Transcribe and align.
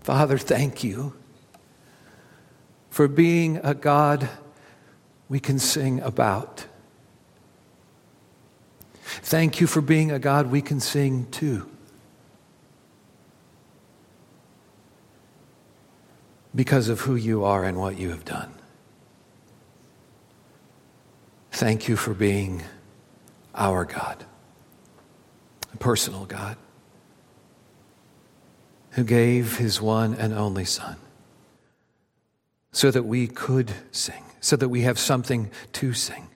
Father, 0.00 0.38
thank 0.38 0.82
you 0.82 1.14
for 2.88 3.06
being 3.06 3.58
a 3.62 3.74
God 3.74 4.28
we 5.28 5.38
can 5.38 5.58
sing 5.58 6.00
about. 6.00 6.66
Thank 9.22 9.60
you 9.60 9.66
for 9.66 9.80
being 9.80 10.10
a 10.10 10.18
God 10.18 10.50
we 10.50 10.62
can 10.62 10.80
sing 10.80 11.26
to. 11.32 11.68
Because 16.54 16.88
of 16.88 17.02
who 17.02 17.14
you 17.14 17.44
are 17.44 17.64
and 17.64 17.78
what 17.78 17.98
you 17.98 18.10
have 18.10 18.24
done. 18.24 18.52
Thank 21.52 21.88
you 21.88 21.96
for 21.96 22.14
being 22.14 22.62
our 23.54 23.84
God, 23.84 24.24
a 25.72 25.76
personal 25.76 26.24
God, 26.24 26.56
who 28.90 29.04
gave 29.04 29.58
his 29.58 29.80
one 29.80 30.14
and 30.14 30.32
only 30.32 30.64
Son 30.64 30.96
so 32.72 32.90
that 32.90 33.04
we 33.04 33.26
could 33.26 33.72
sing, 33.90 34.22
so 34.40 34.56
that 34.56 34.68
we 34.68 34.82
have 34.82 34.98
something 34.98 35.50
to 35.72 35.92
sing. 35.92 36.28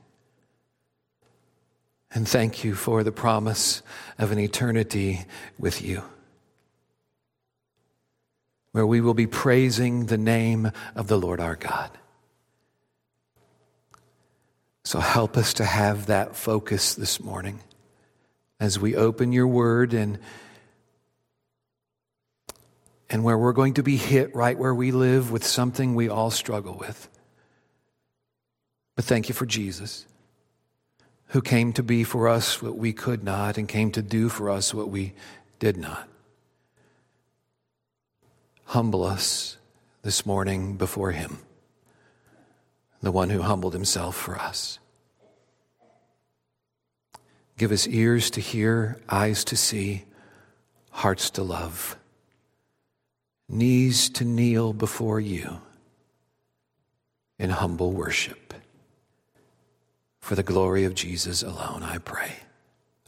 And 2.13 2.29
thank 2.29 2.63
you 2.63 2.75
for 2.75 3.03
the 3.03 3.13
promise 3.13 3.83
of 4.19 4.31
an 4.31 4.39
eternity 4.39 5.25
with 5.59 5.83
you, 5.83 6.03
where 8.73 8.87
we 8.87 9.01
will 9.01 9.15
be 9.15 9.27
praising 9.27 10.07
the 10.07 10.19
name 10.19 10.71
of 10.95 11.09
the 11.09 11.19
Lord 11.19 11.41
our 11.41 11.57
God. 11.57 11.91
So 14.85 15.01
help 15.01 15.37
us 15.37 15.55
to 15.55 15.65
have 15.65 16.07
that 16.07 16.37
focus 16.37 16.95
this 16.95 17.19
morning 17.19 17.61
as 18.61 18.79
we 18.79 18.95
open 18.95 19.33
your 19.33 19.47
word 19.49 19.95
and 19.95 20.19
and 23.11 23.23
where 23.23 23.39
we're 23.39 23.53
going 23.53 23.75
to 23.75 23.83
be 23.83 23.97
hit 23.97 24.35
right 24.35 24.59
where 24.59 24.75
we 24.75 24.91
live 24.91 25.31
with 25.31 25.45
something 25.45 25.95
we 25.95 26.09
all 26.09 26.31
struggle 26.31 26.75
with. 26.75 27.09
But 28.97 29.05
thank 29.05 29.29
you 29.29 29.35
for 29.35 29.47
Jesus, 29.47 30.07
who 31.29 31.43
came 31.43 31.73
to 31.75 31.83
be 31.83 32.05
for 32.05 32.29
us 32.29 32.63
what 32.63 32.77
we 32.77 32.93
could 32.93 33.25
not 33.25 33.59
and 33.59 33.69
came 33.69 33.91
to 33.93 34.03
do 34.03 34.29
for 34.29 34.51
us 34.51 34.73
what 34.73 34.89
we 34.89 35.15
did 35.59 35.77
not. 35.77 36.09
Humble 38.67 39.05
us 39.05 39.59
this 40.03 40.25
morning 40.25 40.77
before 40.77 41.11
Him, 41.11 41.39
the 43.03 43.13
one 43.13 43.31
who 43.31 43.43
humbled 43.43 43.75
Himself 43.75 44.17
for 44.17 44.37
us. 44.37 44.79
Give 47.59 47.71
us 47.71 47.87
ears 47.87 48.31
to 48.31 48.41
hear, 48.41 49.01
eyes 49.09 49.45
to 49.45 49.57
see, 49.57 50.05
hearts 50.91 51.31
to 51.31 51.43
love 51.43 51.97
knees 53.49 54.09
to 54.11 54.25
kneel 54.25 54.73
before 54.73 55.21
you 55.21 55.61
in 57.39 57.51
humble 57.51 57.93
worship. 57.93 58.55
For 60.21 60.35
the 60.35 60.43
glory 60.43 60.85
of 60.85 60.95
Jesus 60.95 61.43
alone, 61.43 61.83
I 61.83 61.99
pray. 61.99 62.33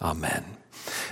Amen. 0.02 0.44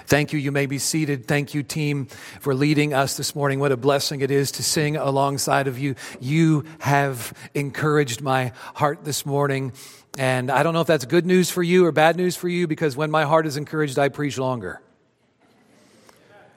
Thank 0.06 0.32
you. 0.32 0.38
You 0.38 0.52
may 0.52 0.66
be 0.66 0.78
seated. 0.78 1.26
Thank 1.26 1.54
you, 1.54 1.62
team, 1.62 2.06
for 2.40 2.54
leading 2.54 2.92
us 2.92 3.16
this 3.16 3.34
morning. 3.34 3.58
What 3.58 3.72
a 3.72 3.76
blessing 3.76 4.20
it 4.20 4.30
is 4.30 4.52
to 4.52 4.62
sing 4.62 4.96
alongside 4.96 5.66
of 5.66 5.78
you. 5.78 5.94
You 6.20 6.64
have 6.80 7.32
encouraged 7.54 8.20
my 8.20 8.52
heart 8.74 9.04
this 9.04 9.24
morning. 9.24 9.72
And 10.18 10.50
I 10.50 10.62
don't 10.62 10.74
know 10.74 10.82
if 10.82 10.86
that's 10.86 11.06
good 11.06 11.26
news 11.26 11.50
for 11.50 11.62
you 11.62 11.86
or 11.86 11.92
bad 11.92 12.16
news 12.16 12.36
for 12.36 12.48
you 12.48 12.66
because 12.66 12.96
when 12.96 13.10
my 13.10 13.24
heart 13.24 13.46
is 13.46 13.56
encouraged, 13.56 13.98
I 13.98 14.10
preach 14.10 14.38
longer. 14.38 14.80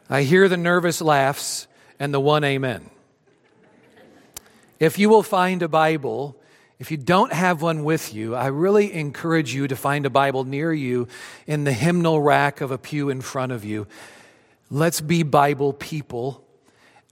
I 0.09 0.23
hear 0.23 0.47
the 0.47 0.57
nervous 0.57 1.01
laughs 1.01 1.67
and 1.99 2.13
the 2.13 2.19
one 2.19 2.43
amen. 2.43 2.89
If 4.79 4.99
you 4.99 5.09
will 5.09 5.23
find 5.23 5.63
a 5.63 5.67
Bible, 5.67 6.35
if 6.79 6.91
you 6.91 6.97
don't 6.97 7.33
have 7.33 7.61
one 7.61 7.83
with 7.83 8.13
you, 8.13 8.35
I 8.35 8.47
really 8.47 8.93
encourage 8.93 9.53
you 9.53 9.67
to 9.67 9.75
find 9.75 10.05
a 10.05 10.09
Bible 10.09 10.43
near 10.43 10.71
you 10.71 11.07
in 11.47 11.63
the 11.63 11.73
hymnal 11.73 12.21
rack 12.21 12.61
of 12.61 12.69
a 12.69 12.77
pew 12.77 13.09
in 13.09 13.21
front 13.21 13.51
of 13.51 13.65
you. 13.65 13.87
Let's 14.69 15.01
be 15.01 15.23
Bible 15.23 15.73
people. 15.73 16.43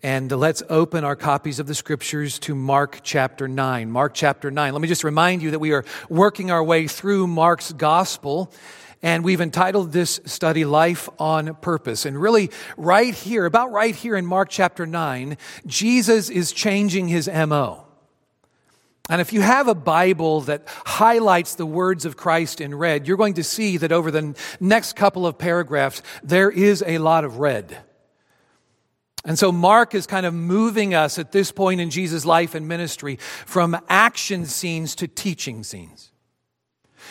And 0.04 0.32
let's 0.32 0.62
open 0.70 1.04
our 1.04 1.16
copies 1.16 1.58
of 1.58 1.66
the 1.66 1.74
scriptures 1.74 2.38
to 2.40 2.54
Mark 2.54 3.00
chapter 3.02 3.48
9. 3.48 3.90
Mark 3.90 4.14
chapter 4.14 4.52
9. 4.52 4.72
Let 4.72 4.80
me 4.80 4.88
just 4.88 5.04
remind 5.04 5.42
you 5.42 5.50
that 5.50 5.60
we 5.60 5.72
are 5.72 5.84
working 6.10 6.52
our 6.52 6.64
way 6.64 6.88
through 6.88 7.26
Mark's 7.26 7.74
gospel. 7.74 8.54
And 9.02 9.24
we've 9.24 9.42
entitled 9.42 9.92
this 9.92 10.20
study 10.26 10.66
Life 10.66 11.10
on 11.20 11.56
Purpose. 11.56 12.06
And 12.06 12.20
really, 12.20 12.50
right 12.78 13.14
here, 13.14 13.46
about 13.46 13.72
right 13.72 13.96
here 13.96 14.16
in 14.16 14.26
Mark 14.26 14.50
chapter 14.50 14.86
9, 14.86 15.38
Jesus 15.66 16.30
is 16.30 16.52
changing 16.52 17.08
his 17.08 17.28
MO. 17.28 17.86
And 19.10 19.22
if 19.22 19.32
you 19.34 19.42
have 19.42 19.68
a 19.68 19.76
Bible 19.76 20.42
that 20.42 20.64
highlights 20.86 21.56
the 21.56 21.66
words 21.66 22.06
of 22.06 22.18
Christ 22.18 22.60
in 22.60 22.74
red, 22.74 23.08
you're 23.08 23.18
going 23.18 23.36
to 23.36 23.44
see 23.44 23.78
that 23.78 23.92
over 23.92 24.10
the 24.10 24.36
next 24.60 24.96
couple 24.96 25.28
of 25.28 25.38
paragraphs, 25.38 26.02
there 26.24 26.50
is 26.50 26.84
a 26.86 26.98
lot 26.98 27.24
of 27.24 27.38
red. 27.38 27.78
And 29.24 29.38
so 29.38 29.52
Mark 29.52 29.94
is 29.94 30.08
kind 30.08 30.26
of 30.26 30.34
moving 30.34 30.94
us 30.94 31.20
at 31.20 31.32
this 31.32 31.52
point 31.52 31.82
in 31.82 31.90
Jesus' 31.90 32.26
life 32.26 32.56
and 32.56 32.68
ministry 32.68 33.18
from 33.46 33.78
action 33.90 34.46
scenes 34.46 34.96
to 34.96 35.08
teaching 35.08 35.64
scenes. 35.64 36.12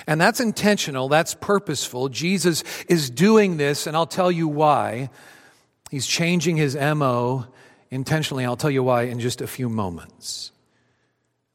And 0.06 0.20
that's 0.20 0.40
intentional, 0.40 1.08
that's 1.08 1.34
purposeful. 1.34 2.08
Jesus 2.08 2.64
is 2.88 3.10
doing 3.10 3.56
this, 3.56 3.86
and 3.86 3.96
I'll 3.96 4.06
tell 4.06 4.30
you 4.30 4.48
why. 4.48 5.10
He's 5.90 6.06
changing 6.06 6.56
his 6.56 6.74
MO 6.76 7.46
intentionally. 7.90 8.44
I'll 8.44 8.56
tell 8.56 8.70
you 8.70 8.82
why 8.82 9.02
in 9.02 9.20
just 9.20 9.40
a 9.40 9.46
few 9.46 9.68
moments. 9.68 10.50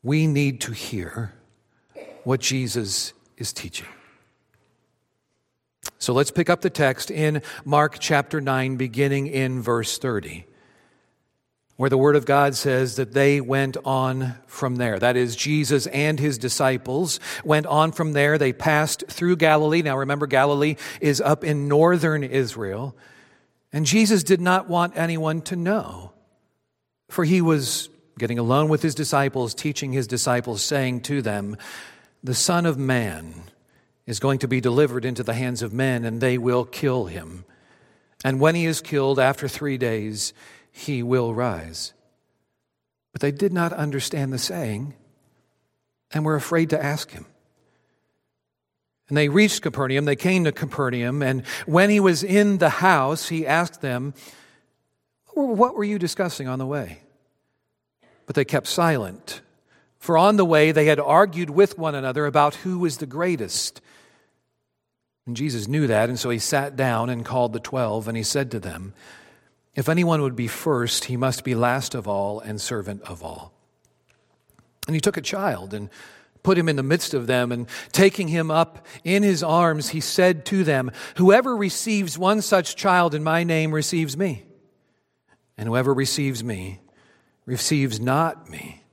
We 0.02 0.28
need 0.28 0.62
to 0.62 0.72
hear 0.72 1.34
what 2.24 2.40
Jesus 2.40 3.14
is 3.38 3.52
teaching. 3.52 3.88
So 5.98 6.14
let's 6.14 6.32
pick 6.32 6.50
up 6.50 6.62
the 6.62 6.70
text 6.70 7.12
in 7.12 7.42
Mark 7.66 7.98
chapter 8.00 8.40
9, 8.40 8.78
beginning 8.78 9.28
in 9.28 9.62
verse 9.62 9.98
30 9.98 10.46
where 11.80 11.90
the 11.90 11.98
Word 11.98 12.18
of 12.18 12.26
God 12.26 12.56
says 12.56 12.98
that 12.98 13.14
they 13.14 13.40
went 13.40 13.78
on 13.86 14.36
from 14.48 14.76
there. 14.76 15.00
That 15.00 15.16
is, 15.16 15.34
Jesus 15.34 15.88
and 15.88 16.20
his 16.20 16.38
disciples 16.38 17.22
went 17.46 17.66
on 17.68 17.94
from 17.94 18.12
there. 18.12 18.38
They 18.38 18.52
passed 18.52 19.06
through 19.08 19.38
Galilee. 19.38 19.82
Now 19.82 19.98
remember, 19.98 20.28
Galilee 20.28 20.76
is 21.00 21.22
up 21.22 21.46
in 21.46 21.70
northern 21.70 22.22
Israel. 22.22 22.98
And 23.72 23.86
Jesus 23.86 24.24
did 24.24 24.42
not 24.42 24.68
want 24.68 24.98
anyone 24.98 25.42
to 25.44 25.56
know, 25.56 26.12
for 27.08 27.24
he 27.24 27.40
was 27.40 27.90
getting 28.18 28.40
alone 28.40 28.68
with 28.68 28.82
his 28.82 28.94
disciples, 28.94 29.54
teaching 29.54 29.94
his 29.94 30.06
disciples, 30.06 30.62
saying 30.62 31.00
to 31.04 31.22
them, 31.22 31.56
The 32.22 32.36
Son 32.36 32.66
of 32.66 32.78
Man 32.78 33.44
is 34.06 34.20
going 34.20 34.40
to 34.40 34.50
be 34.50 34.60
delivered 34.60 35.06
into 35.06 35.24
the 35.24 35.34
hands 35.34 35.62
of 35.62 35.72
men, 35.72 36.04
and 36.04 36.20
they 36.20 36.38
will 36.38 36.66
kill 36.66 37.06
him. 37.06 37.46
And 38.26 38.42
when 38.42 38.54
he 38.54 38.66
is 38.66 38.82
killed, 38.82 39.18
after 39.18 39.48
three 39.48 39.78
days, 39.78 40.34
he 40.80 41.04
will 41.04 41.34
rise. 41.34 41.94
But 43.12 43.22
they 43.22 43.32
did 43.32 43.54
not 43.54 43.74
understand 43.74 44.32
the 44.32 44.38
saying 44.38 44.94
and 46.12 46.26
were 46.26 46.36
afraid 46.36 46.70
to 46.72 46.84
ask 46.84 47.12
him. 47.12 47.26
And 49.10 49.18
they 49.18 49.30
reached 49.30 49.64
Capernaum. 49.64 50.06
They 50.06 50.16
came 50.16 50.44
to 50.44 50.52
Capernaum. 50.52 51.22
And 51.22 51.46
when 51.66 51.90
he 51.90 52.00
was 52.00 52.24
in 52.24 52.60
the 52.60 52.70
house, 52.70 53.30
he 53.30 53.46
asked 53.46 53.82
them, 53.82 54.14
What 55.34 55.76
were 55.76 55.84
you 55.84 56.00
discussing 56.00 56.48
on 56.48 56.60
the 56.60 56.66
way? 56.66 57.00
But 58.26 58.36
they 58.36 58.46
kept 58.46 58.68
silent. 58.68 59.42
For 59.98 60.18
on 60.18 60.38
the 60.38 60.46
way, 60.46 60.72
they 60.72 60.86
had 60.86 61.00
argued 61.00 61.50
with 61.50 61.78
one 61.78 61.96
another 61.96 62.26
about 62.26 62.56
who 62.56 62.80
was 62.80 62.98
the 62.98 63.08
greatest. 63.08 63.82
And 65.26 65.36
Jesus 65.36 65.68
knew 65.68 65.88
that, 65.88 66.10
and 66.10 66.18
so 66.18 66.30
he 66.30 66.40
sat 66.40 66.76
down 66.76 67.10
and 67.10 67.26
called 67.26 67.52
the 67.54 67.60
twelve, 67.60 68.08
and 68.08 68.16
he 68.16 68.24
said 68.24 68.52
to 68.52 68.60
them, 68.60 68.94
if 69.80 69.88
anyone 69.88 70.22
would 70.22 70.36
be 70.36 70.48
first, 70.48 71.06
he 71.06 71.16
must 71.16 71.46
be 71.46 71.56
last 71.56 71.96
of 71.96 72.06
all 72.06 72.42
and 72.42 72.60
servant 72.60 73.02
of 73.04 73.24
all. 73.24 73.54
And 74.88 74.94
he 74.94 75.00
took 75.00 75.16
a 75.16 75.22
child 75.22 75.74
and 75.74 75.90
put 76.44 76.58
him 76.58 76.68
in 76.68 76.76
the 76.76 76.84
midst 76.84 77.14
of 77.14 77.28
them, 77.28 77.54
and 77.54 77.66
taking 77.94 78.28
him 78.28 78.52
up 78.52 78.86
in 79.06 79.24
his 79.24 79.42
arms, 79.42 79.90
he 79.90 80.02
said 80.02 80.46
to 80.48 80.66
them, 80.66 80.92
Whoever 81.16 81.56
receives 81.56 82.18
one 82.18 82.42
such 82.42 82.76
child 82.76 83.16
in 83.16 83.24
my 83.24 83.46
name 83.46 83.72
receives 83.72 84.18
me. 84.18 84.44
And 85.58 85.70
whoever 85.70 85.94
receives 85.94 86.44
me 86.44 86.82
receives 87.46 88.02
not 88.02 88.50
me, 88.50 88.84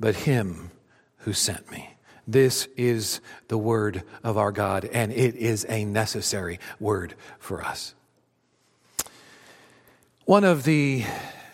but 0.00 0.16
him 0.16 0.72
who 1.18 1.32
sent 1.32 1.70
me. 1.70 1.96
This 2.26 2.66
is 2.76 3.20
the 3.46 3.58
word 3.58 4.02
of 4.24 4.36
our 4.36 4.50
God, 4.50 4.84
and 4.84 5.12
it 5.12 5.36
is 5.36 5.64
a 5.68 5.84
necessary 5.84 6.58
word 6.80 7.14
for 7.38 7.62
us. 7.62 7.94
One 10.26 10.44
of 10.44 10.64
the 10.64 11.04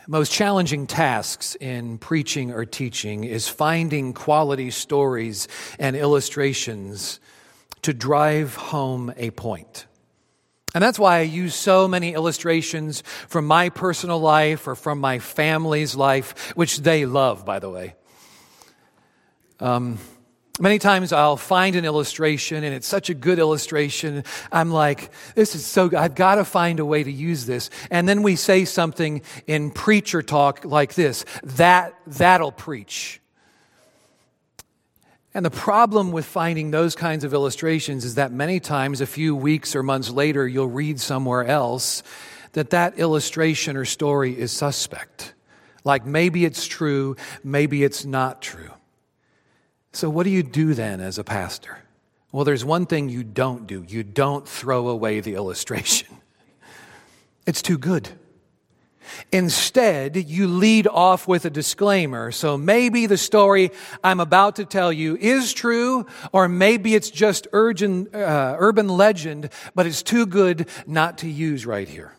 most 0.07 0.31
challenging 0.31 0.87
tasks 0.87 1.57
in 1.57 1.99
preaching 1.99 2.53
or 2.53 2.65
teaching 2.65 3.25
is 3.25 3.49
finding 3.49 4.13
quality 4.13 4.71
stories 4.71 5.49
and 5.81 5.97
illustrations 5.97 7.19
to 7.83 7.93
drive 7.93 8.55
home 8.55 9.13
a 9.17 9.33
point. 9.33 9.87
And 10.73 10.85
that's 10.85 11.01
why 11.01 11.17
I 11.19 11.23
use 11.23 11.57
so 11.57 11.89
many 11.89 12.15
illustrations 12.15 13.03
from 13.27 13.45
my 13.45 13.71
personal 13.71 14.21
life 14.21 14.69
or 14.69 14.77
from 14.77 15.01
my 15.01 15.19
family's 15.19 15.97
life, 15.97 16.53
which 16.57 16.79
they 16.79 17.07
love, 17.07 17.45
by 17.45 17.59
the 17.59 17.71
way. 17.71 17.97
Um, 19.59 19.99
many 20.61 20.79
times 20.79 21.12
I'll 21.12 21.37
find 21.37 21.77
an 21.77 21.85
illustration 21.85 22.62
and 22.65 22.75
it's 22.75 22.87
such 22.87 23.11
a 23.11 23.15
good 23.15 23.39
illustration. 23.39 24.25
I'm 24.53 24.71
like, 24.71 25.11
this 25.35 25.55
is 25.55 25.65
so 25.65 25.89
good. 25.89 25.99
I've 25.99 26.15
got 26.15 26.37
to 26.37 26.45
find 26.45 26.81
a 26.81 26.85
way 26.85 27.03
to 27.03 27.11
use 27.11 27.47
this. 27.47 27.71
And 27.91 28.09
then 28.09 28.23
we 28.23 28.37
say 28.37 28.65
something 28.65 29.23
in 29.47 29.71
preacher 29.71 30.23
talk 30.23 30.65
like 30.65 30.95
this 30.95 31.25
that, 31.43 31.95
that'll 32.07 32.53
preach. 32.53 33.21
And 35.33 35.45
the 35.45 35.51
problem 35.51 36.11
with 36.11 36.27
finding 36.27 36.73
those 36.73 36.97
kinds 36.97 37.23
of 37.23 37.33
illustrations 37.33 38.05
is 38.05 38.17
that 38.17 38.33
many 38.33 38.59
times, 38.59 39.01
a 39.01 39.07
few 39.07 39.37
weeks 39.37 39.77
or 39.77 39.83
months 39.83 40.11
later, 40.11 40.47
you'll 40.47 40.67
read 40.67 40.99
somewhere 40.99 41.45
else 41.45 42.03
that 42.53 42.71
that 42.71 42.99
illustration 42.99 43.77
or 43.77 43.85
story 43.85 44.37
is 44.37 44.51
suspect. 44.51 45.35
Like 45.85 46.05
maybe 46.05 46.45
it's 46.45 46.67
true, 46.67 47.17
maybe 47.45 47.85
it's 47.85 48.05
not 48.05 48.43
true. 48.43 48.71
So, 49.93 50.09
what 50.09 50.25
do 50.25 50.31
you 50.31 50.43
do 50.43 50.75
then 50.75 51.01
as 51.01 51.19
a 51.19 51.25
pastor? 51.25 51.79
Well, 52.33 52.45
there's 52.45 52.65
one 52.65 52.87
thing 52.87 53.09
you 53.09 53.25
don't 53.25 53.67
do 53.67 53.85
you 53.89 54.03
don't 54.03 54.49
throw 54.49 54.89
away 54.89 55.21
the 55.21 55.35
illustration, 55.35 56.17
it's 57.47 57.63
too 57.63 57.79
good. 57.79 58.09
Instead, 59.33 60.17
you 60.17 60.47
lead 60.47 60.87
off 60.87 61.27
with 61.27 61.45
a 61.45 61.51
disclaimer. 61.51 62.31
So 62.31 62.57
maybe 62.57 63.07
the 63.07 63.17
story 63.17 63.73
I'm 64.05 64.21
about 64.21 64.57
to 64.57 64.65
tell 64.65 64.93
you 64.93 65.17
is 65.17 65.53
true, 65.53 66.07
or 66.33 66.49
maybe 66.49 66.95
it's 66.95 67.11
just 67.11 67.49
urgent, 67.53 68.15
uh, 68.15 68.57
urban 68.59 68.89
legend, 68.89 69.51
but 69.75 69.87
it's 69.87 70.03
too 70.05 70.27
good 70.27 70.69
not 70.87 71.19
to 71.19 71.29
use 71.29 71.67
right 71.67 71.89
here. 71.89 72.15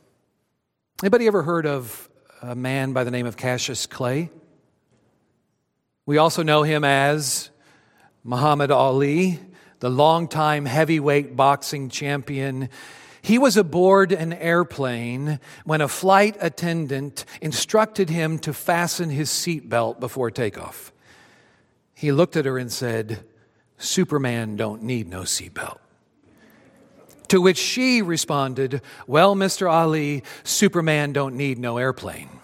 Anybody 1.01 1.27
ever 1.27 1.44
heard 1.44 1.65
of 1.65 2.09
a 2.41 2.56
man 2.56 2.94
by 2.94 3.03
the 3.03 3.12
name 3.12 3.25
of 3.25 3.38
Cassius 3.38 3.85
Clay? 3.85 4.29
We 6.06 6.17
also 6.17 6.44
know 6.44 6.63
him 6.63 6.83
as 6.83 7.50
Muhammad 8.23 8.71
Ali, 8.71 9.39
the 9.79 9.89
longtime 9.89 10.65
heavyweight 10.65 11.35
boxing 11.35 11.89
champion. 11.89 12.69
He 13.21 13.38
was 13.38 13.57
aboard 13.57 14.12
an 14.12 14.33
airplane 14.33 15.39
when 15.63 15.81
a 15.81 15.88
flight 15.88 16.38
attendant 16.39 17.25
instructed 17.41 18.09
him 18.09 18.39
to 18.39 18.53
fasten 18.53 19.09
his 19.09 19.29
seatbelt 19.29 20.00
before 20.00 20.29
takeoff. 20.31 20.91
He 21.94 22.12
looked 22.12 22.35
at 22.35 22.45
her 22.45 22.57
and 22.57 22.71
said, 22.71 23.23
Superman 23.77 24.56
don't 24.56 24.83
need 24.83 25.07
no 25.07 25.21
seatbelt. 25.21 25.77
To 27.29 27.39
which 27.41 27.57
she 27.57 28.01
responded, 28.01 28.81
Well, 29.07 29.35
Mr. 29.35 29.71
Ali, 29.71 30.24
Superman 30.44 31.13
don't 31.13 31.35
need 31.35 31.57
no 31.57 31.77
airplane. 31.77 32.40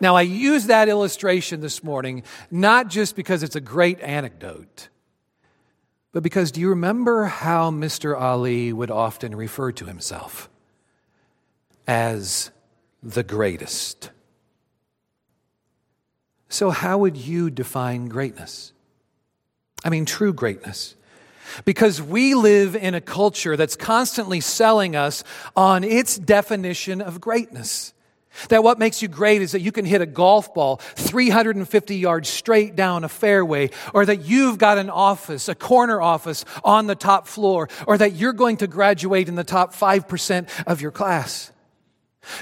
Now, 0.00 0.14
I 0.14 0.22
use 0.22 0.66
that 0.66 0.88
illustration 0.88 1.60
this 1.60 1.82
morning 1.82 2.22
not 2.50 2.88
just 2.88 3.16
because 3.16 3.42
it's 3.42 3.56
a 3.56 3.60
great 3.60 4.00
anecdote 4.00 4.88
but 6.12 6.22
because 6.22 6.50
do 6.50 6.60
you 6.60 6.70
remember 6.70 7.26
how 7.26 7.70
Mr. 7.70 8.18
Ali 8.18 8.72
would 8.72 8.90
often 8.90 9.34
refer 9.36 9.72
to 9.72 9.84
himself? 9.84 10.48
As 11.86 12.50
the 13.02 13.22
greatest. 13.22 14.10
So, 16.48 16.70
how 16.70 16.98
would 16.98 17.16
you 17.16 17.50
define 17.50 18.06
greatness? 18.06 18.72
I 19.84 19.90
mean, 19.90 20.06
true 20.06 20.32
greatness. 20.32 20.94
Because 21.64 22.02
we 22.02 22.34
live 22.34 22.74
in 22.74 22.94
a 22.94 23.00
culture 23.00 23.56
that's 23.56 23.76
constantly 23.76 24.40
selling 24.40 24.96
us 24.96 25.24
on 25.56 25.84
its 25.84 26.18
definition 26.18 27.00
of 27.00 27.20
greatness. 27.20 27.94
That 28.48 28.62
what 28.62 28.78
makes 28.78 29.02
you 29.02 29.08
great 29.08 29.42
is 29.42 29.52
that 29.52 29.60
you 29.60 29.72
can 29.72 29.84
hit 29.84 30.00
a 30.00 30.06
golf 30.06 30.54
ball 30.54 30.76
350 30.76 31.96
yards 31.96 32.28
straight 32.28 32.76
down 32.76 33.04
a 33.04 33.08
fairway, 33.08 33.70
or 33.94 34.06
that 34.06 34.24
you've 34.24 34.58
got 34.58 34.78
an 34.78 34.90
office, 34.90 35.48
a 35.48 35.54
corner 35.54 36.00
office 36.00 36.44
on 36.64 36.86
the 36.86 36.94
top 36.94 37.26
floor, 37.26 37.68
or 37.86 37.98
that 37.98 38.14
you're 38.14 38.32
going 38.32 38.56
to 38.58 38.66
graduate 38.66 39.28
in 39.28 39.34
the 39.34 39.44
top 39.44 39.74
5% 39.74 40.48
of 40.66 40.80
your 40.80 40.90
class. 40.90 41.52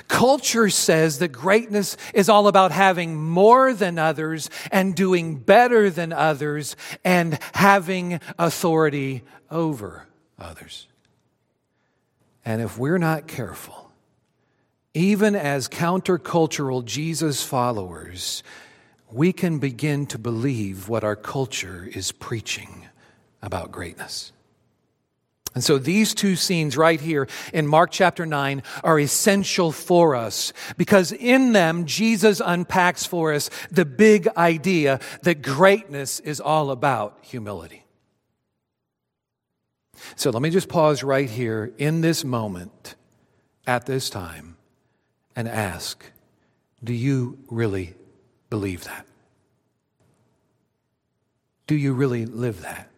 Culture 0.09 0.69
says 0.69 1.19
that 1.19 1.29
greatness 1.29 1.97
is 2.13 2.29
all 2.29 2.49
about 2.49 2.73
having 2.73 3.15
more 3.15 3.73
than 3.73 3.99
others 3.99 4.51
and 4.73 4.95
doing 4.95 5.37
better 5.37 5.91
than 5.91 6.13
others 6.13 6.77
and 7.05 7.39
having 7.55 8.21
authority 8.39 9.23
over 9.51 10.07
others. 10.39 10.89
And 12.45 12.63
if 12.63 12.79
we're 12.79 12.99
not 12.99 13.27
careful, 13.27 13.86
even 14.97 15.35
as 15.35 15.69
countercultural 15.69 16.83
Jesus 16.83 17.43
followers, 17.43 18.43
we 19.13 19.31
can 19.31 19.59
begin 19.59 20.07
to 20.07 20.17
believe 20.17 20.89
what 20.89 21.05
our 21.05 21.15
culture 21.15 21.87
is 21.93 22.13
preaching 22.13 22.89
about 23.43 23.71
greatness. 23.71 24.33
And 25.55 25.63
so 25.63 25.77
these 25.77 26.15
two 26.15 26.35
scenes 26.35 26.79
right 26.79 26.99
here 26.99 27.29
in 27.53 27.67
Mark 27.67 27.91
chapter 27.91 28.25
9 28.25 28.63
are 28.83 28.99
essential 28.99 29.71
for 29.71 30.15
us 30.15 30.55
because 30.79 31.13
in 31.13 31.53
them 31.53 31.85
Jesus 31.85 32.41
unpacks 32.43 33.05
for 33.05 33.35
us 33.35 33.51
the 33.71 33.85
big 33.85 34.29
idea 34.35 35.01
that 35.23 35.43
greatness 35.43 36.21
is 36.21 36.41
all 36.41 36.71
about 36.71 37.19
humility. 37.21 37.85
So 40.15 40.31
let 40.31 40.41
me 40.41 40.49
just 40.49 40.71
pause 40.71 41.03
right 41.03 41.29
here 41.29 41.75
in 41.77 42.01
this 42.01 42.25
moment 42.25 42.95
at 43.67 43.85
this 43.85 44.09
time 44.09 44.56
and 45.37 45.47
ask 45.47 46.03
Do 46.83 46.95
you 46.95 47.39
really 47.49 47.95
believe 48.51 48.85
that? 48.85 49.07
Do 51.67 51.77
you 51.77 51.93
really 51.93 52.27
live 52.27 52.63
that? 52.63 52.91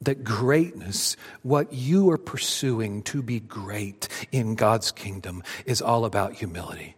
That 0.00 0.24
greatness, 0.24 1.16
what 1.42 1.72
you 1.72 2.10
are 2.10 2.18
pursuing 2.18 3.02
to 3.04 3.22
be 3.22 3.38
great 3.38 4.08
in 4.32 4.56
God's 4.56 4.90
kingdom, 4.90 5.44
is 5.64 5.80
all 5.80 6.04
about 6.04 6.34
humility. 6.34 6.96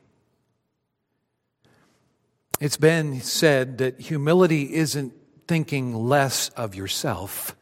It's 2.61 2.79
been 2.79 3.21
said 3.21 3.79
that 3.79 4.01
humility 4.01 4.75
isn't 4.75 5.13
thinking 5.47 5.95
less 5.95 6.49
of 6.51 6.75
yourself, 6.75 7.55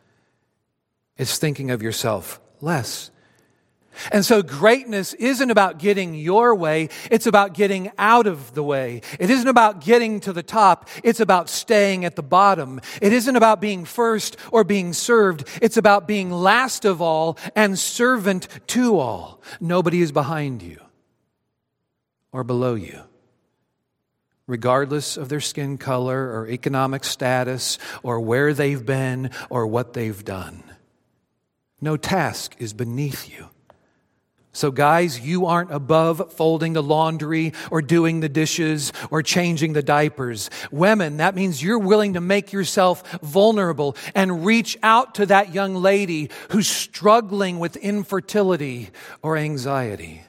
it's 1.16 1.38
thinking 1.38 1.70
of 1.72 1.82
yourself 1.82 2.40
less 2.60 3.10
and 4.10 4.24
so 4.24 4.42
greatness 4.42 5.14
isn't 5.14 5.50
about 5.50 5.78
getting 5.78 6.14
your 6.14 6.54
way, 6.54 6.88
it's 7.10 7.26
about 7.26 7.54
getting 7.54 7.90
out 7.98 8.26
of 8.26 8.54
the 8.54 8.62
way. 8.62 9.02
It 9.18 9.30
isn't 9.30 9.48
about 9.48 9.80
getting 9.84 10.20
to 10.20 10.32
the 10.32 10.42
top, 10.42 10.88
it's 11.02 11.20
about 11.20 11.48
staying 11.48 12.04
at 12.04 12.16
the 12.16 12.22
bottom. 12.22 12.80
It 13.00 13.12
isn't 13.12 13.36
about 13.36 13.60
being 13.60 13.84
first 13.84 14.36
or 14.50 14.64
being 14.64 14.92
served, 14.92 15.48
it's 15.60 15.76
about 15.76 16.06
being 16.06 16.30
last 16.30 16.84
of 16.84 17.00
all 17.00 17.38
and 17.54 17.78
servant 17.78 18.48
to 18.68 18.98
all. 18.98 19.40
Nobody 19.60 20.00
is 20.02 20.12
behind 20.12 20.62
you 20.62 20.78
or 22.32 22.44
below 22.44 22.74
you. 22.74 23.00
Regardless 24.46 25.16
of 25.16 25.28
their 25.28 25.40
skin 25.40 25.78
color 25.78 26.32
or 26.32 26.48
economic 26.48 27.04
status 27.04 27.78
or 28.02 28.20
where 28.20 28.52
they've 28.52 28.84
been 28.84 29.30
or 29.50 29.66
what 29.66 29.92
they've 29.92 30.24
done. 30.24 30.64
No 31.80 31.96
task 31.96 32.54
is 32.58 32.72
beneath 32.72 33.30
you. 33.30 33.48
So, 34.54 34.70
guys, 34.70 35.18
you 35.18 35.46
aren't 35.46 35.72
above 35.72 36.34
folding 36.34 36.74
the 36.74 36.82
laundry 36.82 37.54
or 37.70 37.80
doing 37.80 38.20
the 38.20 38.28
dishes 38.28 38.92
or 39.10 39.22
changing 39.22 39.72
the 39.72 39.82
diapers. 39.82 40.50
Women, 40.70 41.16
that 41.16 41.34
means 41.34 41.62
you're 41.62 41.78
willing 41.78 42.12
to 42.14 42.20
make 42.20 42.52
yourself 42.52 43.10
vulnerable 43.22 43.96
and 44.14 44.44
reach 44.44 44.76
out 44.82 45.14
to 45.14 45.26
that 45.26 45.54
young 45.54 45.74
lady 45.76 46.28
who's 46.50 46.68
struggling 46.68 47.60
with 47.60 47.76
infertility 47.76 48.90
or 49.22 49.38
anxiety. 49.38 50.22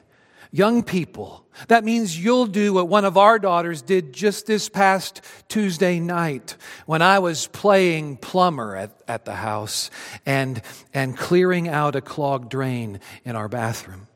Young 0.50 0.84
people, 0.84 1.44
that 1.68 1.84
means 1.84 2.18
you'll 2.18 2.46
do 2.46 2.72
what 2.72 2.88
one 2.88 3.04
of 3.04 3.18
our 3.18 3.38
daughters 3.38 3.82
did 3.82 4.14
just 4.14 4.46
this 4.46 4.70
past 4.70 5.20
Tuesday 5.48 6.00
night 6.00 6.56
when 6.86 7.02
I 7.02 7.18
was 7.18 7.48
playing 7.48 8.16
plumber 8.18 8.74
at, 8.74 9.02
at 9.06 9.26
the 9.26 9.34
house 9.34 9.90
and, 10.24 10.62
and 10.94 11.18
clearing 11.18 11.68
out 11.68 11.94
a 11.94 12.00
clogged 12.00 12.50
drain 12.50 13.00
in 13.24 13.36
our 13.36 13.48
bathroom 13.48 14.06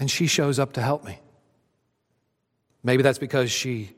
and 0.00 0.10
she 0.10 0.26
shows 0.26 0.58
up 0.58 0.72
to 0.72 0.82
help 0.82 1.04
me. 1.04 1.20
Maybe 2.82 3.02
that's 3.02 3.18
because 3.18 3.52
she 3.52 3.92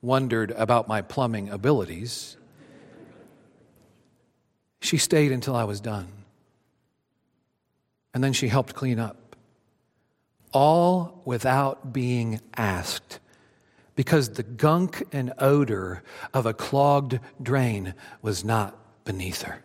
wondered 0.00 0.52
about 0.52 0.86
my 0.86 1.02
plumbing 1.02 1.50
abilities. 1.50 2.36
She 4.80 4.96
stayed 4.96 5.32
until 5.32 5.56
I 5.56 5.64
was 5.64 5.80
done. 5.80 6.08
And 8.14 8.22
then 8.22 8.32
she 8.32 8.48
helped 8.48 8.74
clean 8.74 9.00
up. 9.00 9.36
All 10.52 11.20
without 11.24 11.92
being 11.92 12.40
asked, 12.56 13.18
because 13.94 14.30
the 14.30 14.42
gunk 14.42 15.02
and 15.12 15.32
odor 15.38 16.02
of 16.32 16.46
a 16.46 16.54
clogged 16.54 17.18
drain 17.42 17.94
was 18.22 18.44
not 18.44 19.04
beneath 19.04 19.42
her. 19.42 19.62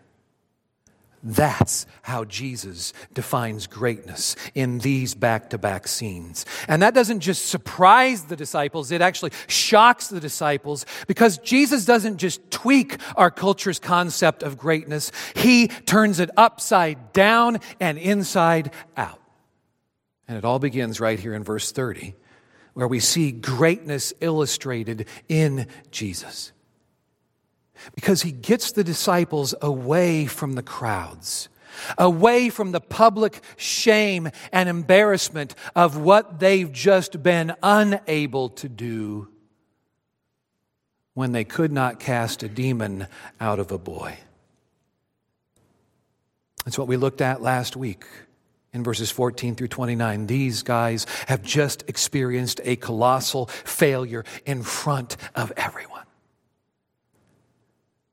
That's 1.28 1.88
how 2.04 2.24
Jesus 2.24 2.94
defines 3.16 3.66
greatness 3.66 4.36
in 4.54 4.78
these 4.78 5.16
back 5.16 5.50
to 5.50 5.58
back 5.58 5.88
scenes. 5.88 6.46
And 6.68 6.84
that 6.84 6.94
doesn't 6.94 7.22
just 7.22 7.48
surprise 7.50 8.26
the 8.26 8.36
disciples, 8.36 8.92
it 8.92 9.02
actually 9.02 9.32
shocks 9.48 10.08
the 10.10 10.20
disciples 10.20 10.86
because 11.08 11.40
Jesus 11.40 11.84
doesn't 11.84 12.18
just 12.18 12.52
tweak 12.52 12.98
our 13.16 13.32
culture's 13.32 13.80
concept 13.80 14.44
of 14.44 14.60
greatness, 14.60 15.12
he 15.36 15.68
turns 15.68 16.20
it 16.20 16.30
upside 16.38 17.12
down 17.12 17.58
and 17.80 17.98
inside 17.98 18.72
out. 18.96 19.20
And 20.28 20.38
it 20.38 20.46
all 20.46 20.60
begins 20.60 21.00
right 21.00 21.20
here 21.20 21.34
in 21.34 21.44
verse 21.44 21.72
30, 21.72 22.14
where 22.76 22.88
we 22.88 23.00
see 23.00 23.32
greatness 23.32 24.14
illustrated 24.22 25.08
in 25.28 25.66
Jesus 25.90 26.52
because 27.94 28.22
he 28.22 28.32
gets 28.32 28.72
the 28.72 28.84
disciples 28.84 29.54
away 29.62 30.26
from 30.26 30.54
the 30.54 30.64
crowds, 30.64 31.50
away 31.98 32.50
from 32.50 32.72
the 32.72 32.82
public 32.82 33.42
shame 33.58 34.30
and 34.52 34.70
embarrassment 34.70 35.56
of 35.76 35.98
what 35.98 36.40
they've 36.40 36.72
just 36.72 37.22
been 37.22 37.54
unable 37.62 38.50
to 38.50 38.70
do 38.70 39.28
when 41.14 41.32
they 41.32 41.44
could 41.44 41.72
not 41.72 42.00
cast 42.00 42.44
a 42.44 42.50
demon 42.50 43.08
out 43.40 43.60
of 43.60 43.72
a 43.72 43.78
boy. 43.78 44.18
That's 46.66 46.78
what 46.78 46.88
we 46.88 46.98
looked 46.98 47.22
at 47.22 47.42
last 47.42 47.76
week 47.76 48.06
in 48.74 48.84
verses 48.84 49.10
14 49.10 49.56
through 49.56 49.70
29. 49.70 50.28
These 50.28 50.64
guys 50.64 51.06
have 51.28 51.42
just 51.42 51.84
experienced 51.88 52.60
a 52.64 52.76
colossal 52.76 53.46
failure 53.46 54.26
in 54.46 54.64
front 54.64 55.16
of 55.34 55.54
everyone. 55.56 55.95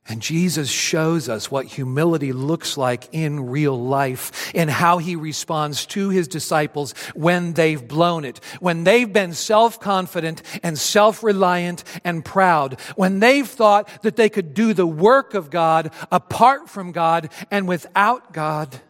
And 0.08 0.20
Jesus 0.20 0.68
shows 0.68 1.28
us 1.28 1.48
what 1.48 1.66
humility 1.66 2.32
looks 2.32 2.76
like 2.76 3.08
in 3.12 3.48
real 3.48 3.80
life 3.80 4.52
and 4.52 4.68
how 4.68 4.98
he 4.98 5.14
responds 5.14 5.86
to 5.86 6.08
his 6.08 6.26
disciples 6.26 6.92
when 7.14 7.52
they've 7.52 7.86
blown 7.86 8.24
it, 8.24 8.40
when 8.58 8.82
they've 8.82 9.10
been 9.10 9.32
self 9.32 9.78
confident 9.78 10.42
and 10.64 10.76
self 10.76 11.22
reliant 11.22 11.84
and 12.02 12.24
proud, 12.24 12.80
when 12.96 13.20
they've 13.20 13.46
thought 13.46 13.88
that 14.02 14.16
they 14.16 14.28
could 14.28 14.54
do 14.54 14.74
the 14.74 14.86
work 14.86 15.34
of 15.34 15.50
God 15.50 15.92
apart 16.10 16.68
from 16.68 16.90
God 16.90 17.30
and 17.50 17.68
without 17.68 18.32
God. 18.32 18.80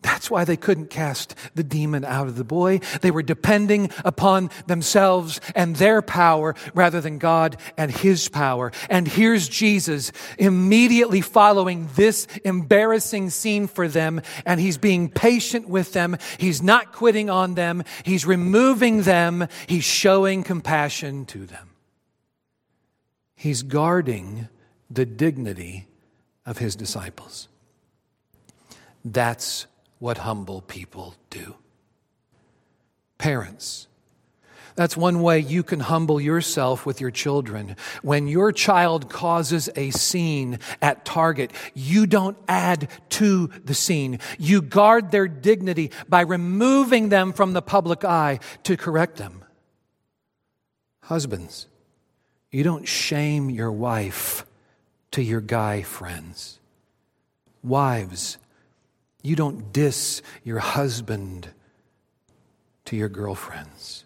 That's 0.00 0.30
why 0.30 0.44
they 0.44 0.56
couldn't 0.56 0.90
cast 0.90 1.34
the 1.56 1.64
demon 1.64 2.04
out 2.04 2.28
of 2.28 2.36
the 2.36 2.44
boy. 2.44 2.78
They 3.00 3.10
were 3.10 3.22
depending 3.22 3.90
upon 4.04 4.50
themselves 4.66 5.40
and 5.56 5.74
their 5.74 6.02
power 6.02 6.54
rather 6.72 7.00
than 7.00 7.18
God 7.18 7.56
and 7.76 7.90
his 7.90 8.28
power. 8.28 8.70
And 8.88 9.08
here's 9.08 9.48
Jesus 9.48 10.12
immediately 10.38 11.20
following 11.20 11.88
this 11.96 12.26
embarrassing 12.44 13.30
scene 13.30 13.66
for 13.66 13.88
them. 13.88 14.22
And 14.46 14.60
he's 14.60 14.78
being 14.78 15.08
patient 15.08 15.68
with 15.68 15.92
them. 15.92 16.16
He's 16.38 16.62
not 16.62 16.92
quitting 16.92 17.28
on 17.28 17.54
them. 17.54 17.82
He's 18.04 18.24
removing 18.24 19.02
them. 19.02 19.48
He's 19.66 19.84
showing 19.84 20.44
compassion 20.44 21.26
to 21.26 21.44
them. 21.44 21.70
He's 23.34 23.62
guarding 23.62 24.48
the 24.88 25.06
dignity 25.06 25.86
of 26.46 26.58
his 26.58 26.76
disciples. 26.76 27.48
That's 29.04 29.67
what 29.98 30.18
humble 30.18 30.60
people 30.60 31.14
do. 31.30 31.56
Parents, 33.18 33.88
that's 34.78 34.96
one 34.96 35.22
way 35.22 35.40
you 35.40 35.64
can 35.64 35.80
humble 35.80 36.20
yourself 36.20 36.86
with 36.86 37.00
your 37.00 37.10
children. 37.10 37.74
When 38.02 38.28
your 38.28 38.52
child 38.52 39.10
causes 39.10 39.68
a 39.74 39.90
scene 39.90 40.60
at 40.80 41.04
Target, 41.04 41.50
you 41.74 42.06
don't 42.06 42.36
add 42.46 42.88
to 43.10 43.48
the 43.64 43.74
scene. 43.74 44.20
You 44.38 44.62
guard 44.62 45.10
their 45.10 45.26
dignity 45.26 45.90
by 46.08 46.20
removing 46.20 47.08
them 47.08 47.32
from 47.32 47.54
the 47.54 47.60
public 47.60 48.04
eye 48.04 48.38
to 48.62 48.76
correct 48.76 49.16
them. 49.16 49.44
Husbands, 51.02 51.66
you 52.52 52.62
don't 52.62 52.86
shame 52.86 53.50
your 53.50 53.72
wife 53.72 54.46
to 55.10 55.22
your 55.22 55.40
guy 55.40 55.82
friends. 55.82 56.60
Wives, 57.64 58.38
you 59.28 59.36
don't 59.36 59.72
diss 59.72 60.22
your 60.42 60.58
husband 60.58 61.48
to 62.86 62.96
your 62.96 63.10
girlfriends. 63.10 64.04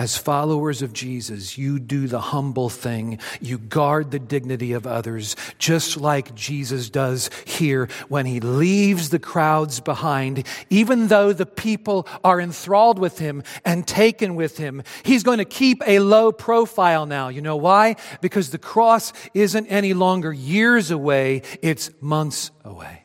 As 0.00 0.16
followers 0.16 0.80
of 0.80 0.94
Jesus, 0.94 1.58
you 1.58 1.78
do 1.78 2.06
the 2.06 2.20
humble 2.20 2.70
thing. 2.70 3.18
You 3.42 3.58
guard 3.58 4.10
the 4.10 4.18
dignity 4.18 4.72
of 4.72 4.86
others, 4.86 5.36
just 5.58 5.98
like 5.98 6.34
Jesus 6.34 6.88
does 6.88 7.28
here 7.44 7.90
when 8.08 8.24
he 8.24 8.40
leaves 8.40 9.10
the 9.10 9.18
crowds 9.18 9.80
behind. 9.80 10.46
Even 10.70 11.08
though 11.08 11.34
the 11.34 11.44
people 11.44 12.08
are 12.24 12.40
enthralled 12.40 12.98
with 12.98 13.18
him 13.18 13.42
and 13.62 13.86
taken 13.86 14.36
with 14.36 14.56
him, 14.56 14.82
he's 15.02 15.22
going 15.22 15.36
to 15.36 15.44
keep 15.44 15.82
a 15.86 15.98
low 15.98 16.32
profile 16.32 17.04
now. 17.04 17.28
You 17.28 17.42
know 17.42 17.56
why? 17.56 17.96
Because 18.22 18.48
the 18.48 18.58
cross 18.58 19.12
isn't 19.34 19.66
any 19.66 19.92
longer 19.92 20.32
years 20.32 20.90
away, 20.90 21.42
it's 21.60 21.90
months 22.00 22.50
away. 22.64 22.99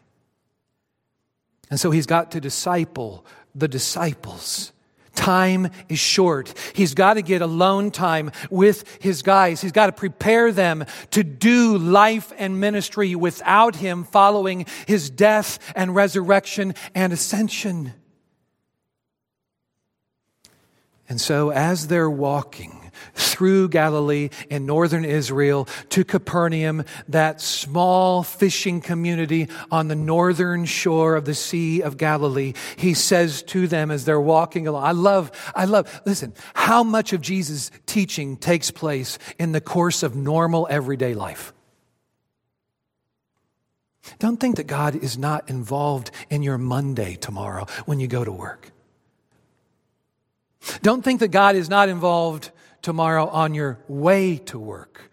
And 1.69 1.79
so 1.79 1.91
he's 1.91 2.05
got 2.05 2.31
to 2.31 2.41
disciple 2.41 3.25
the 3.53 3.67
disciples. 3.67 4.71
Time 5.15 5.69
is 5.87 5.97
short. 5.97 6.53
He's 6.73 6.93
got 6.93 7.13
to 7.13 7.21
get 7.21 7.41
alone 7.41 7.89
time 7.89 8.31
with 8.49 9.01
his 9.01 9.21
guys. 9.21 9.61
He's 9.61 9.71
got 9.71 9.85
to 9.87 9.93
prepare 9.93 10.51
them 10.51 10.85
to 11.11 11.23
do 11.23 11.77
life 11.77 12.33
and 12.37 12.59
ministry 12.59 13.15
without 13.15 13.77
him 13.77 14.03
following 14.03 14.65
his 14.87 15.09
death 15.09 15.57
and 15.75 15.95
resurrection 15.95 16.75
and 16.93 17.13
ascension. 17.13 17.93
And 21.07 21.21
so, 21.21 21.49
as 21.49 21.87
they're 21.87 22.09
walking, 22.09 22.84
through 23.13 23.69
Galilee 23.69 24.29
in 24.49 24.65
northern 24.65 25.05
Israel 25.05 25.67
to 25.89 26.03
Capernaum, 26.03 26.83
that 27.07 27.41
small 27.41 28.23
fishing 28.23 28.81
community 28.81 29.49
on 29.71 29.87
the 29.87 29.95
northern 29.95 30.65
shore 30.65 31.15
of 31.15 31.25
the 31.25 31.35
Sea 31.35 31.81
of 31.81 31.97
Galilee. 31.97 32.53
He 32.75 32.93
says 32.93 33.43
to 33.43 33.67
them 33.67 33.91
as 33.91 34.05
they're 34.05 34.19
walking 34.19 34.67
along, 34.67 34.83
I 34.83 34.91
love, 34.91 35.51
I 35.55 35.65
love, 35.65 36.01
listen, 36.05 36.33
how 36.53 36.83
much 36.83 37.13
of 37.13 37.21
Jesus' 37.21 37.71
teaching 37.85 38.37
takes 38.37 38.71
place 38.71 39.17
in 39.39 39.51
the 39.51 39.61
course 39.61 40.03
of 40.03 40.15
normal 40.15 40.67
everyday 40.69 41.13
life? 41.13 41.53
Don't 44.19 44.39
think 44.39 44.57
that 44.57 44.67
God 44.67 44.95
is 44.95 45.17
not 45.17 45.49
involved 45.49 46.11
in 46.29 46.43
your 46.43 46.57
Monday 46.57 47.15
tomorrow 47.15 47.65
when 47.85 47.99
you 47.99 48.07
go 48.07 48.23
to 48.23 48.31
work. 48.31 48.71
Don't 50.81 51.03
think 51.03 51.19
that 51.19 51.29
God 51.29 51.55
is 51.55 51.69
not 51.69 51.89
involved 51.89 52.51
tomorrow 52.85 53.27
on 53.29 53.55
your 53.55 53.79
way 53.87 54.37
to 54.37 54.59
work. 54.59 55.09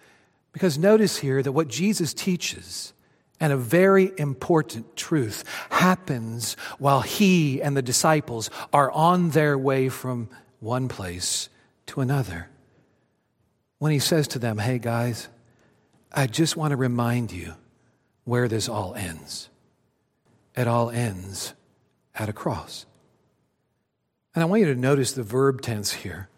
Because 0.52 0.76
notice 0.76 1.16
here 1.16 1.42
that 1.42 1.52
what 1.52 1.68
Jesus 1.68 2.12
teaches, 2.12 2.92
and 3.40 3.50
a 3.50 3.56
very 3.56 4.12
important 4.18 4.94
truth, 4.94 5.42
happens 5.70 6.52
while 6.78 7.00
he 7.00 7.62
and 7.62 7.74
the 7.74 7.80
disciples 7.80 8.50
are 8.74 8.90
on 8.90 9.30
their 9.30 9.56
way 9.56 9.88
from 9.88 10.28
one 10.60 10.86
place 10.86 11.48
to 11.86 12.02
another. 12.02 12.50
When 13.78 13.90
he 13.90 13.98
says 13.98 14.28
to 14.28 14.38
them, 14.38 14.58
Hey 14.58 14.78
guys, 14.78 15.28
I 16.12 16.26
just 16.26 16.58
want 16.58 16.72
to 16.72 16.76
remind 16.76 17.32
you 17.32 17.54
where 18.24 18.48
this 18.48 18.68
all 18.68 18.94
ends. 18.94 19.48
It 20.54 20.68
all 20.68 20.90
ends 20.90 21.54
at 22.14 22.28
a 22.28 22.34
cross. 22.34 22.84
And 24.34 24.42
I 24.42 24.44
want 24.44 24.60
you 24.60 24.74
to 24.74 24.78
notice 24.78 25.12
the 25.12 25.22
verb 25.22 25.62
tense 25.62 25.90
here. 25.90 26.28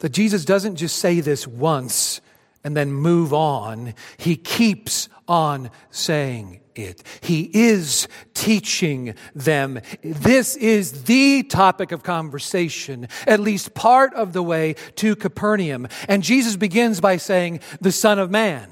That 0.00 0.10
Jesus 0.10 0.44
doesn't 0.44 0.76
just 0.76 0.96
say 0.96 1.20
this 1.20 1.46
once 1.46 2.20
and 2.64 2.76
then 2.76 2.92
move 2.92 3.32
on. 3.32 3.94
He 4.16 4.36
keeps 4.36 5.08
on 5.26 5.70
saying 5.90 6.60
it. 6.74 7.02
He 7.20 7.50
is 7.52 8.08
teaching 8.34 9.14
them. 9.34 9.80
This 10.02 10.56
is 10.56 11.04
the 11.04 11.42
topic 11.42 11.92
of 11.92 12.02
conversation, 12.02 13.08
at 13.26 13.40
least 13.40 13.74
part 13.74 14.14
of 14.14 14.32
the 14.32 14.42
way 14.42 14.74
to 14.96 15.16
Capernaum. 15.16 15.88
And 16.08 16.22
Jesus 16.22 16.56
begins 16.56 17.00
by 17.00 17.16
saying, 17.16 17.60
the 17.80 17.92
Son 17.92 18.18
of 18.18 18.30
Man. 18.30 18.68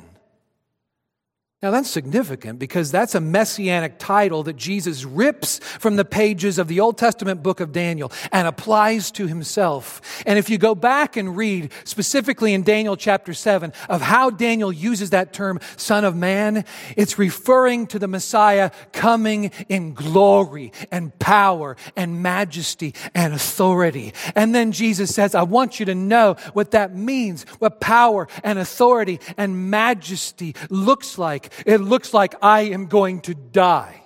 Now 1.67 1.73
that's 1.73 1.91
significant 1.91 2.61
because 2.61 2.93
that's 2.93 3.17
a 3.17 3.21
messianic 3.21 3.99
title 3.99 4.45
that 4.45 4.55
Jesus 4.55 5.03
rips 5.05 5.59
from 5.59 5.97
the 5.97 6.05
pages 6.05 6.61
of 6.61 6.69
the 6.69 6.79
Old 6.79 6.97
Testament 6.97 7.43
book 7.43 7.59
of 7.59 7.73
Daniel 7.73 8.13
and 8.31 8.47
applies 8.47 9.11
to 9.11 9.27
himself. 9.27 10.23
And 10.27 10.39
if 10.39 10.49
you 10.49 10.59
go 10.59 10.77
back 10.77 11.17
and 11.17 11.37
read 11.37 11.73
specifically 11.83 12.55
in 12.55 12.63
Daniel 12.63 12.97
chapter 12.97 13.35
7 13.35 13.73
of 13.89 14.01
how 14.01 14.31
Daniel 14.31 14.73
uses 14.73 15.11
that 15.11 15.33
term, 15.33 15.59
son 15.77 16.05
of 16.05 16.15
man, 16.15 16.65
it's 16.97 17.19
referring 17.19 17.89
to 17.89 17.99
the 17.99 18.07
Messiah 18.07 18.71
coming 18.93 19.51
in 19.69 19.93
glory 19.93 20.71
and 20.93 21.19
power 21.19 21.77
and 21.97 22.23
majesty 22.23 22.95
and 23.13 23.35
authority. 23.35 24.15
And 24.37 24.55
then 24.55 24.71
Jesus 24.71 25.13
says, 25.13 25.35
I 25.35 25.43
want 25.43 25.81
you 25.81 25.87
to 25.87 25.97
know 25.97 26.37
what 26.53 26.71
that 26.71 26.95
means, 26.95 27.43
what 27.59 27.81
power 27.81 28.29
and 28.45 28.57
authority 28.57 29.19
and 29.37 29.69
majesty 29.69 30.55
looks 30.71 31.19
like 31.19 31.53
It 31.65 31.81
looks 31.81 32.13
like 32.13 32.35
I 32.43 32.63
am 32.63 32.87
going 32.87 33.21
to 33.23 33.35
die. 33.35 34.03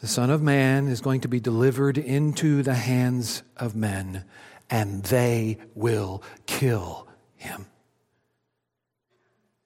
The 0.00 0.08
Son 0.08 0.30
of 0.30 0.40
Man 0.40 0.88
is 0.88 1.02
going 1.02 1.20
to 1.20 1.28
be 1.28 1.40
delivered 1.40 1.98
into 1.98 2.62
the 2.62 2.74
hands 2.74 3.42
of 3.58 3.76
men, 3.76 4.24
and 4.70 5.04
they 5.04 5.58
will 5.74 6.22
kill 6.46 7.06
him. 7.36 7.66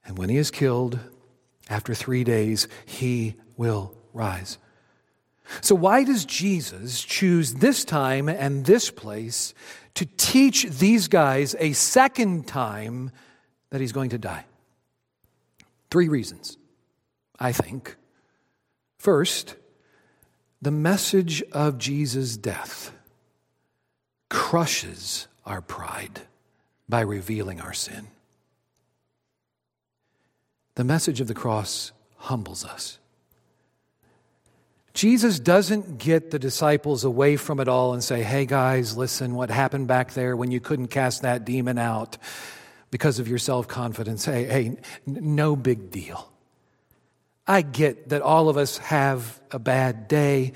And 0.04 0.18
when 0.18 0.28
he 0.28 0.36
is 0.36 0.50
killed, 0.50 0.98
after 1.70 1.94
three 1.94 2.24
days, 2.24 2.66
he 2.84 3.36
will 3.56 3.94
rise. 4.12 4.58
So, 5.60 5.74
why 5.74 6.04
does 6.04 6.24
Jesus 6.24 7.02
choose 7.02 7.54
this 7.54 7.84
time 7.84 8.28
and 8.28 8.64
this 8.64 8.90
place 8.90 9.54
to 9.94 10.06
teach 10.16 10.64
these 10.64 11.08
guys 11.08 11.54
a 11.58 11.72
second 11.72 12.46
time 12.46 13.10
that 13.70 13.80
he's 13.80 13.92
going 13.92 14.10
to 14.10 14.18
die? 14.18 14.46
Three 15.90 16.08
reasons, 16.08 16.56
I 17.38 17.52
think. 17.52 17.96
First, 18.98 19.56
the 20.62 20.70
message 20.70 21.42
of 21.52 21.78
Jesus' 21.78 22.36
death 22.36 22.90
crushes 24.30 25.28
our 25.44 25.60
pride 25.60 26.22
by 26.88 27.00
revealing 27.00 27.60
our 27.60 27.74
sin. 27.74 28.08
The 30.76 30.84
message 30.84 31.20
of 31.20 31.28
the 31.28 31.34
cross 31.34 31.92
humbles 32.16 32.64
us. 32.64 32.98
Jesus 34.94 35.40
doesn't 35.40 35.98
get 35.98 36.30
the 36.30 36.38
disciples 36.38 37.02
away 37.02 37.36
from 37.36 37.58
it 37.58 37.66
all 37.66 37.94
and 37.94 38.02
say, 38.02 38.22
hey 38.22 38.46
guys, 38.46 38.96
listen, 38.96 39.34
what 39.34 39.50
happened 39.50 39.88
back 39.88 40.12
there 40.12 40.36
when 40.36 40.52
you 40.52 40.60
couldn't 40.60 40.86
cast 40.86 41.22
that 41.22 41.44
demon 41.44 41.78
out 41.78 42.16
because 42.92 43.18
of 43.18 43.26
your 43.26 43.38
self 43.38 43.66
confidence? 43.66 44.24
Hey, 44.24 44.44
hey, 44.44 44.76
no 45.04 45.56
big 45.56 45.90
deal. 45.90 46.30
I 47.46 47.62
get 47.62 48.08
that 48.10 48.22
all 48.22 48.48
of 48.48 48.56
us 48.56 48.78
have 48.78 49.40
a 49.50 49.58
bad 49.58 50.06
day. 50.06 50.52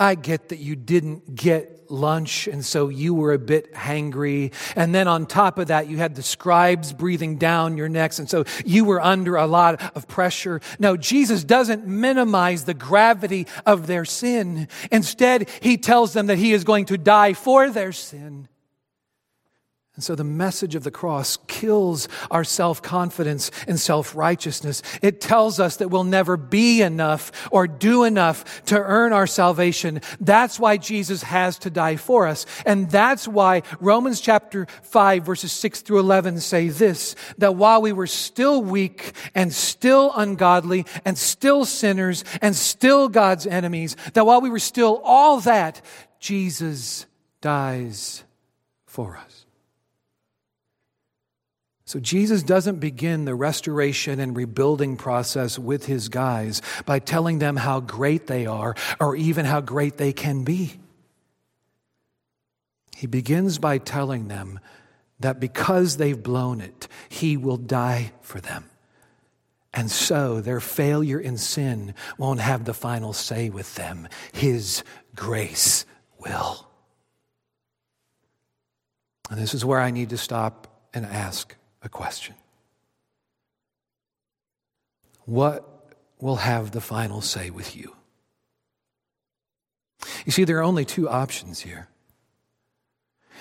I 0.00 0.14
get 0.14 0.48
that 0.48 0.58
you 0.58 0.74
didn't 0.76 1.34
get 1.34 1.80
lunch 1.90 2.46
and 2.46 2.64
so 2.64 2.88
you 2.88 3.12
were 3.14 3.32
a 3.32 3.38
bit 3.38 3.74
hangry. 3.74 4.52
And 4.76 4.94
then 4.94 5.08
on 5.08 5.26
top 5.26 5.58
of 5.58 5.68
that, 5.68 5.88
you 5.88 5.98
had 5.98 6.14
the 6.14 6.22
scribes 6.22 6.92
breathing 6.92 7.36
down 7.36 7.76
your 7.76 7.88
necks. 7.88 8.18
And 8.18 8.30
so 8.30 8.44
you 8.64 8.84
were 8.84 9.00
under 9.00 9.36
a 9.36 9.46
lot 9.46 9.94
of 9.94 10.08
pressure. 10.08 10.60
No, 10.78 10.96
Jesus 10.96 11.44
doesn't 11.44 11.86
minimize 11.86 12.64
the 12.64 12.74
gravity 12.74 13.46
of 13.66 13.86
their 13.86 14.04
sin. 14.04 14.68
Instead, 14.90 15.50
he 15.60 15.76
tells 15.76 16.12
them 16.12 16.26
that 16.26 16.38
he 16.38 16.52
is 16.52 16.64
going 16.64 16.86
to 16.86 16.96
die 16.98 17.34
for 17.34 17.68
their 17.68 17.92
sin. 17.92 18.48
And 20.00 20.04
so 20.06 20.14
the 20.14 20.24
message 20.24 20.74
of 20.74 20.82
the 20.82 20.90
cross 20.90 21.36
kills 21.46 22.08
our 22.30 22.42
self 22.42 22.80
confidence 22.80 23.50
and 23.68 23.78
self 23.78 24.16
righteousness. 24.16 24.82
It 25.02 25.20
tells 25.20 25.60
us 25.60 25.76
that 25.76 25.88
we'll 25.88 26.04
never 26.04 26.38
be 26.38 26.80
enough 26.80 27.30
or 27.52 27.66
do 27.66 28.04
enough 28.04 28.64
to 28.64 28.78
earn 28.78 29.12
our 29.12 29.26
salvation. 29.26 30.00
That's 30.18 30.58
why 30.58 30.78
Jesus 30.78 31.22
has 31.22 31.58
to 31.58 31.68
die 31.68 31.96
for 31.96 32.26
us. 32.26 32.46
And 32.64 32.90
that's 32.90 33.28
why 33.28 33.62
Romans 33.78 34.22
chapter 34.22 34.66
5, 34.84 35.22
verses 35.22 35.52
6 35.52 35.82
through 35.82 35.98
11 36.00 36.40
say 36.40 36.70
this 36.70 37.14
that 37.36 37.56
while 37.56 37.82
we 37.82 37.92
were 37.92 38.06
still 38.06 38.62
weak 38.62 39.12
and 39.34 39.52
still 39.52 40.12
ungodly 40.16 40.86
and 41.04 41.18
still 41.18 41.66
sinners 41.66 42.24
and 42.40 42.56
still 42.56 43.10
God's 43.10 43.46
enemies, 43.46 43.96
that 44.14 44.24
while 44.24 44.40
we 44.40 44.48
were 44.48 44.60
still 44.60 45.02
all 45.04 45.40
that, 45.40 45.82
Jesus 46.20 47.04
dies 47.42 48.24
for 48.86 49.16
us. 49.16 49.39
So 51.90 51.98
Jesus 51.98 52.44
doesn't 52.44 52.78
begin 52.78 53.24
the 53.24 53.34
restoration 53.34 54.20
and 54.20 54.36
rebuilding 54.36 54.96
process 54.96 55.58
with 55.58 55.86
his 55.86 56.08
guys 56.08 56.62
by 56.86 57.00
telling 57.00 57.40
them 57.40 57.56
how 57.56 57.80
great 57.80 58.28
they 58.28 58.46
are 58.46 58.76
or 59.00 59.16
even 59.16 59.44
how 59.44 59.60
great 59.60 59.96
they 59.96 60.12
can 60.12 60.44
be. 60.44 60.78
He 62.94 63.08
begins 63.08 63.58
by 63.58 63.78
telling 63.78 64.28
them 64.28 64.60
that 65.18 65.40
because 65.40 65.96
they've 65.96 66.22
blown 66.22 66.60
it, 66.60 66.86
he 67.08 67.36
will 67.36 67.56
die 67.56 68.12
for 68.20 68.40
them. 68.40 68.70
And 69.74 69.90
so 69.90 70.40
their 70.40 70.60
failure 70.60 71.18
in 71.18 71.38
sin 71.38 71.94
won't 72.16 72.38
have 72.38 72.66
the 72.66 72.72
final 72.72 73.12
say 73.12 73.50
with 73.50 73.74
them. 73.74 74.06
His 74.30 74.84
grace 75.16 75.86
will. 76.20 76.68
And 79.28 79.40
this 79.40 79.54
is 79.54 79.64
where 79.64 79.80
I 79.80 79.90
need 79.90 80.10
to 80.10 80.16
stop 80.16 80.68
and 80.94 81.04
ask 81.04 81.56
a 81.82 81.88
question 81.88 82.34
What 85.24 85.66
will 86.18 86.36
have 86.36 86.72
the 86.72 86.80
final 86.80 87.20
say 87.20 87.50
with 87.50 87.76
you? 87.76 87.96
You 90.24 90.32
see, 90.32 90.44
there 90.44 90.58
are 90.58 90.62
only 90.62 90.84
two 90.84 91.08
options 91.08 91.60
here. 91.60 91.88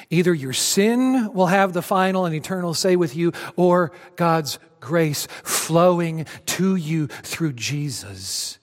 Either 0.10 0.34
your 0.34 0.54
sin 0.54 1.34
will 1.34 1.47
have 1.47 1.73
the 1.73 1.82
final 1.82 2.25
and 2.25 2.34
eternal 2.34 2.73
say 2.73 2.95
with 2.95 3.15
you, 3.15 3.34
or 3.56 3.91
God's 4.15 4.60
grace 4.80 5.28
flowing 5.43 6.25
to 6.45 6.75
you 6.75 7.08
through 7.08 7.54
Jesus 7.54 8.60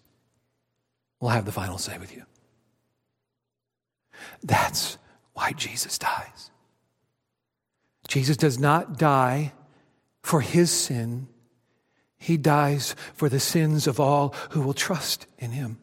will 1.21 1.29
have 1.29 1.45
the 1.45 1.53
final 1.53 1.79
say 1.79 1.99
with 1.99 2.15
you. 2.15 2.25
That's 4.43 4.99
why 5.35 5.53
Jesus 5.53 5.99
dies. 5.99 6.51
Jesus 8.09 8.37
does 8.37 8.59
not 8.59 8.99
die 8.99 9.53
for 10.27 10.41
his 10.41 10.73
sin, 10.73 11.29
he 12.19 12.37
dies 12.37 12.97
for 13.15 13.29
the 13.29 13.39
sins 13.39 13.87
of 13.87 14.01
all 14.01 14.35
who 14.51 14.61
will 14.61 14.75
trust 14.75 15.29
in 15.39 15.53
him. 15.53 15.79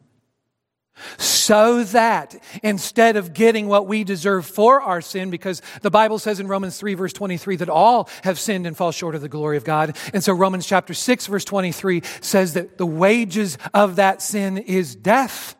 So 1.16 1.82
that 1.82 2.36
instead 2.62 3.16
of 3.16 3.32
getting 3.32 3.68
what 3.68 3.86
we 3.86 4.04
deserve 4.04 4.44
for 4.44 4.82
our 4.82 5.00
sin, 5.00 5.30
because 5.30 5.62
the 5.80 5.90
Bible 5.90 6.18
says 6.18 6.40
in 6.40 6.46
Romans 6.46 6.76
3, 6.76 6.92
verse 6.92 7.14
23, 7.14 7.56
that 7.56 7.70
all 7.70 8.10
have 8.22 8.38
sinned 8.38 8.66
and 8.66 8.76
fall 8.76 8.92
short 8.92 9.14
of 9.14 9.22
the 9.22 9.30
glory 9.30 9.56
of 9.56 9.64
God. 9.64 9.96
And 10.12 10.22
so 10.22 10.34
Romans 10.34 10.66
chapter 10.66 10.92
6, 10.92 11.26
verse 11.26 11.46
23 11.46 12.02
says 12.20 12.52
that 12.52 12.76
the 12.76 12.84
wages 12.84 13.56
of 13.72 13.96
that 13.96 14.20
sin 14.20 14.58
is 14.58 14.94
death. 14.94 15.56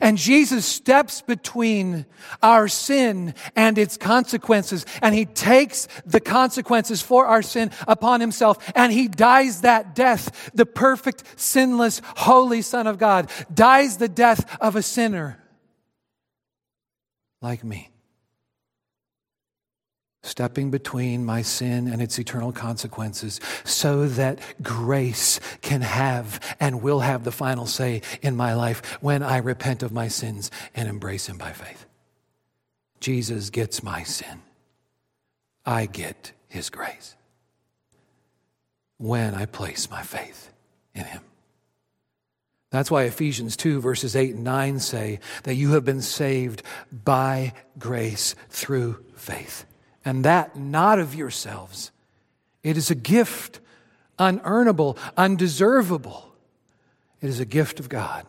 And 0.00 0.18
Jesus 0.18 0.66
steps 0.66 1.22
between 1.22 2.06
our 2.42 2.68
sin 2.68 3.34
and 3.54 3.78
its 3.78 3.96
consequences, 3.96 4.86
and 5.02 5.14
he 5.14 5.24
takes 5.24 5.88
the 6.04 6.20
consequences 6.20 7.02
for 7.02 7.26
our 7.26 7.42
sin 7.42 7.70
upon 7.86 8.20
himself, 8.20 8.72
and 8.74 8.92
he 8.92 9.08
dies 9.08 9.62
that 9.62 9.94
death. 9.94 10.50
The 10.54 10.66
perfect, 10.66 11.24
sinless, 11.36 12.00
holy 12.16 12.62
Son 12.62 12.86
of 12.86 12.98
God 12.98 13.30
dies 13.52 13.98
the 13.98 14.08
death 14.08 14.56
of 14.60 14.76
a 14.76 14.82
sinner 14.82 15.40
like 17.40 17.62
me 17.62 17.93
stepping 20.24 20.70
between 20.70 21.24
my 21.24 21.42
sin 21.42 21.86
and 21.86 22.00
its 22.00 22.18
eternal 22.18 22.50
consequences 22.50 23.40
so 23.62 24.06
that 24.08 24.40
grace 24.62 25.38
can 25.60 25.82
have 25.82 26.40
and 26.58 26.82
will 26.82 27.00
have 27.00 27.24
the 27.24 27.32
final 27.32 27.66
say 27.66 28.00
in 28.22 28.34
my 28.34 28.54
life 28.54 29.02
when 29.02 29.22
I 29.22 29.36
repent 29.36 29.82
of 29.82 29.92
my 29.92 30.08
sins 30.08 30.50
and 30.74 30.88
embrace 30.88 31.28
Him 31.28 31.36
by 31.36 31.52
faith. 31.52 31.86
Jesus 33.00 33.50
gets 33.50 33.82
my 33.82 34.02
sin. 34.02 34.42
I 35.66 35.86
get 35.86 36.32
His 36.48 36.70
grace 36.70 37.14
when 38.96 39.34
I 39.34 39.44
place 39.44 39.90
my 39.90 40.02
faith 40.02 40.50
in 40.94 41.04
Him. 41.04 41.20
That's 42.70 42.90
why 42.90 43.04
Ephesians 43.04 43.56
2, 43.56 43.80
verses 43.80 44.16
8 44.16 44.34
and 44.34 44.44
9 44.44 44.80
say 44.80 45.20
that 45.44 45.54
you 45.54 45.72
have 45.72 45.84
been 45.84 46.02
saved 46.02 46.62
by 46.90 47.52
grace 47.78 48.34
through 48.48 49.04
faith 49.14 49.66
and 50.04 50.24
that 50.24 50.56
not 50.56 50.98
of 50.98 51.14
yourselves. 51.14 51.90
It 52.62 52.76
is 52.76 52.90
a 52.90 52.94
gift, 52.94 53.60
unearnable, 54.18 54.98
undeservable. 55.16 56.34
It 57.20 57.28
is 57.28 57.40
a 57.40 57.44
gift 57.44 57.80
of 57.80 57.88
God, 57.88 58.26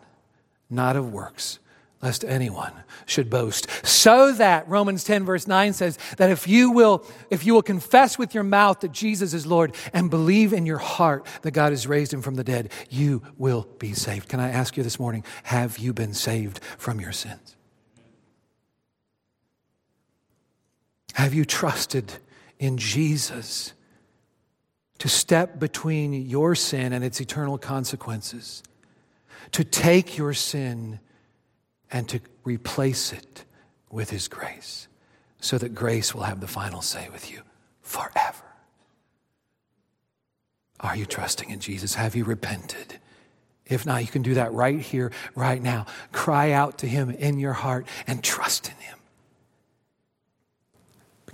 not 0.70 0.96
of 0.96 1.12
works, 1.12 1.60
lest 2.02 2.24
anyone 2.24 2.72
should 3.06 3.30
boast. 3.30 3.68
So 3.86 4.32
that 4.34 4.68
Romans 4.68 5.04
10 5.04 5.26
verse 5.26 5.48
9 5.48 5.74
says 5.74 5.98
that 6.18 6.30
if 6.30 6.48
you 6.48 6.72
will 6.72 7.06
if 7.30 7.46
you 7.46 7.54
will 7.54 7.62
confess 7.62 8.18
with 8.18 8.34
your 8.34 8.44
mouth 8.44 8.82
that 8.82 8.92
Jesus 8.92 9.34
is 9.34 9.46
Lord 9.46 9.76
and 9.94 10.10
believe 10.10 10.54
in 10.54 10.66
your 10.66 10.78
heart 10.78 11.26
that 11.42 11.52
God 11.52 11.72
has 11.72 11.88
raised 11.88 12.14
him 12.14 12.22
from 12.22 12.36
the 12.36 12.44
dead, 12.44 12.72
you 12.90 13.22
will 13.38 13.68
be 13.80 13.94
saved. 13.94 14.30
Can 14.30 14.40
I 14.40 14.50
ask 14.50 14.78
you 14.78 14.84
this 14.84 15.00
morning, 15.00 15.24
have 15.44 15.78
you 15.78 15.94
been 15.94 16.14
saved 16.14 16.60
from 16.78 17.02
your 17.02 17.12
sins? 17.12 17.56
Have 21.16 21.34
you 21.34 21.46
trusted 21.46 22.12
in 22.60 22.78
Jesus 22.78 23.72
to 24.98 25.08
step 25.08 25.60
between 25.60 26.12
your 26.12 26.56
sin 26.56 26.92
and 26.92 27.06
its 27.06 27.22
eternal 27.22 27.58
consequences? 27.58 28.62
To 29.54 29.64
take 29.64 30.18
your 30.18 30.34
sin 30.34 31.00
and 31.90 32.10
to 32.10 32.20
replace 32.44 33.14
it 33.14 33.46
with 33.90 34.10
His 34.10 34.28
grace 34.28 34.90
so 35.40 35.58
that 35.58 35.74
grace 35.74 36.14
will 36.14 36.24
have 36.24 36.42
the 36.42 36.48
final 36.48 36.82
say 36.82 37.08
with 37.14 37.32
you 37.32 37.44
forever. 37.82 38.44
Are 40.82 40.98
you 40.98 41.06
trusting 41.06 41.50
in 41.50 41.62
Jesus? 41.62 41.96
Have 41.96 42.18
you 42.18 42.26
repented? 42.26 43.00
If 43.66 43.86
not, 43.86 44.02
you 44.02 44.10
can 44.10 44.22
do 44.22 44.34
that 44.34 44.52
right 44.52 44.82
here, 44.82 45.14
right 45.34 45.62
now. 45.62 45.86
Cry 46.12 46.52
out 46.52 46.80
to 46.80 46.88
Him 46.88 47.10
in 47.10 47.40
your 47.40 47.54
heart 47.54 47.88
and 48.06 48.22
trust 48.22 48.68
in 48.68 48.76
Him. 48.84 48.95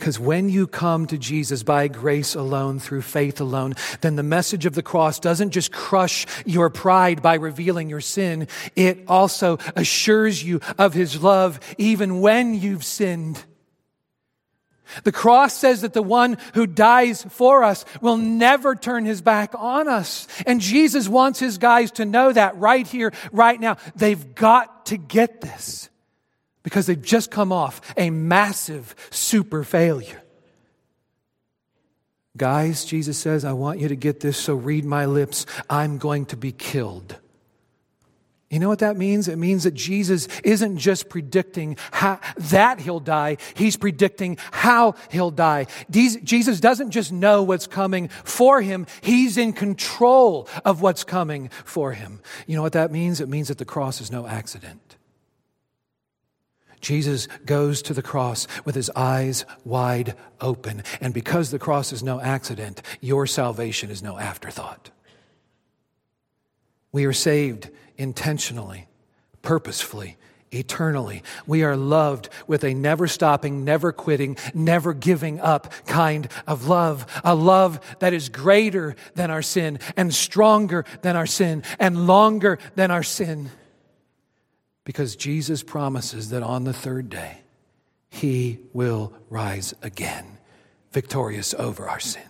Because 0.01 0.19
when 0.19 0.49
you 0.49 0.65
come 0.65 1.05
to 1.05 1.17
Jesus 1.19 1.61
by 1.61 1.87
grace 1.87 2.33
alone, 2.33 2.79
through 2.79 3.03
faith 3.03 3.39
alone, 3.39 3.75
then 4.01 4.15
the 4.15 4.23
message 4.23 4.65
of 4.65 4.73
the 4.73 4.81
cross 4.81 5.19
doesn't 5.19 5.51
just 5.51 5.71
crush 5.71 6.25
your 6.43 6.71
pride 6.71 7.21
by 7.21 7.35
revealing 7.35 7.87
your 7.87 8.01
sin, 8.01 8.47
it 8.75 9.03
also 9.07 9.59
assures 9.75 10.43
you 10.43 10.59
of 10.79 10.95
His 10.95 11.21
love 11.21 11.59
even 11.77 12.19
when 12.19 12.55
you've 12.55 12.83
sinned. 12.83 13.43
The 15.03 15.11
cross 15.11 15.55
says 15.55 15.81
that 15.81 15.93
the 15.93 16.01
one 16.01 16.37
who 16.55 16.65
dies 16.65 17.23
for 17.29 17.63
us 17.63 17.85
will 18.01 18.17
never 18.17 18.73
turn 18.73 19.05
his 19.05 19.21
back 19.21 19.53
on 19.55 19.87
us. 19.87 20.27
And 20.47 20.59
Jesus 20.59 21.07
wants 21.07 21.39
his 21.39 21.59
guys 21.59 21.91
to 21.91 22.05
know 22.05 22.33
that 22.33 22.57
right 22.57 22.87
here, 22.87 23.13
right 23.31 23.59
now. 23.59 23.77
They've 23.95 24.33
got 24.33 24.87
to 24.87 24.97
get 24.97 25.41
this 25.41 25.90
because 26.63 26.85
they've 26.85 27.01
just 27.01 27.31
come 27.31 27.51
off 27.51 27.81
a 27.97 28.09
massive 28.09 28.95
super 29.09 29.63
failure. 29.63 30.21
Guys, 32.37 32.85
Jesus 32.85 33.17
says, 33.17 33.43
I 33.43 33.53
want 33.53 33.79
you 33.79 33.89
to 33.89 33.95
get 33.95 34.21
this, 34.21 34.37
so 34.37 34.55
read 34.55 34.85
my 34.85 35.05
lips. 35.05 35.45
I'm 35.69 35.97
going 35.97 36.25
to 36.27 36.37
be 36.37 36.51
killed. 36.51 37.17
You 38.49 38.59
know 38.59 38.67
what 38.67 38.79
that 38.79 38.97
means? 38.97 39.29
It 39.29 39.37
means 39.37 39.63
that 39.63 39.73
Jesus 39.73 40.27
isn't 40.43 40.77
just 40.77 41.07
predicting 41.07 41.77
how, 41.91 42.19
that 42.37 42.81
he'll 42.81 42.99
die, 42.99 43.37
he's 43.53 43.77
predicting 43.77 44.37
how 44.51 44.95
he'll 45.09 45.31
die. 45.31 45.67
Jesus 45.89 46.59
doesn't 46.59 46.91
just 46.91 47.13
know 47.13 47.43
what's 47.43 47.65
coming 47.65 48.09
for 48.25 48.61
him, 48.61 48.87
he's 48.99 49.37
in 49.37 49.53
control 49.53 50.49
of 50.65 50.81
what's 50.81 51.05
coming 51.05 51.49
for 51.63 51.93
him. 51.93 52.19
You 52.45 52.57
know 52.57 52.61
what 52.61 52.73
that 52.73 52.91
means? 52.91 53.21
It 53.21 53.29
means 53.29 53.47
that 53.47 53.57
the 53.57 53.65
cross 53.65 54.01
is 54.01 54.11
no 54.11 54.27
accident. 54.27 54.97
Jesus 56.81 57.27
goes 57.45 57.81
to 57.83 57.93
the 57.93 58.01
cross 58.01 58.47
with 58.65 58.75
his 58.75 58.89
eyes 58.95 59.45
wide 59.63 60.15
open. 60.39 60.83
And 60.99 61.13
because 61.13 61.51
the 61.51 61.59
cross 61.59 61.93
is 61.93 62.03
no 62.03 62.19
accident, 62.19 62.81
your 62.99 63.27
salvation 63.27 63.89
is 63.89 64.03
no 64.03 64.17
afterthought. 64.17 64.89
We 66.91 67.05
are 67.05 67.13
saved 67.13 67.69
intentionally, 67.97 68.87
purposefully, 69.41 70.17
eternally. 70.51 71.23
We 71.47 71.63
are 71.63 71.77
loved 71.77 72.29
with 72.45 72.63
a 72.63 72.73
never 72.73 73.07
stopping, 73.07 73.63
never 73.63 73.91
quitting, 73.91 74.35
never 74.53 74.93
giving 74.93 75.39
up 75.39 75.71
kind 75.85 76.27
of 76.45 76.67
love. 76.67 77.05
A 77.23 77.33
love 77.33 77.79
that 77.99 78.13
is 78.13 78.27
greater 78.27 78.95
than 79.15 79.31
our 79.31 79.41
sin 79.41 79.79
and 79.95 80.13
stronger 80.13 80.85
than 81.01 81.15
our 81.15 81.25
sin 81.25 81.63
and 81.79 82.05
longer 82.07 82.59
than 82.75 82.91
our 82.91 83.03
sin. 83.03 83.49
Because 84.83 85.15
Jesus 85.15 85.63
promises 85.63 86.29
that 86.29 86.43
on 86.43 86.63
the 86.63 86.73
third 86.73 87.09
day, 87.09 87.41
he 88.09 88.59
will 88.73 89.13
rise 89.29 89.73
again, 89.81 90.37
victorious 90.91 91.53
over 91.53 91.87
our 91.87 91.99
sin. 91.99 92.23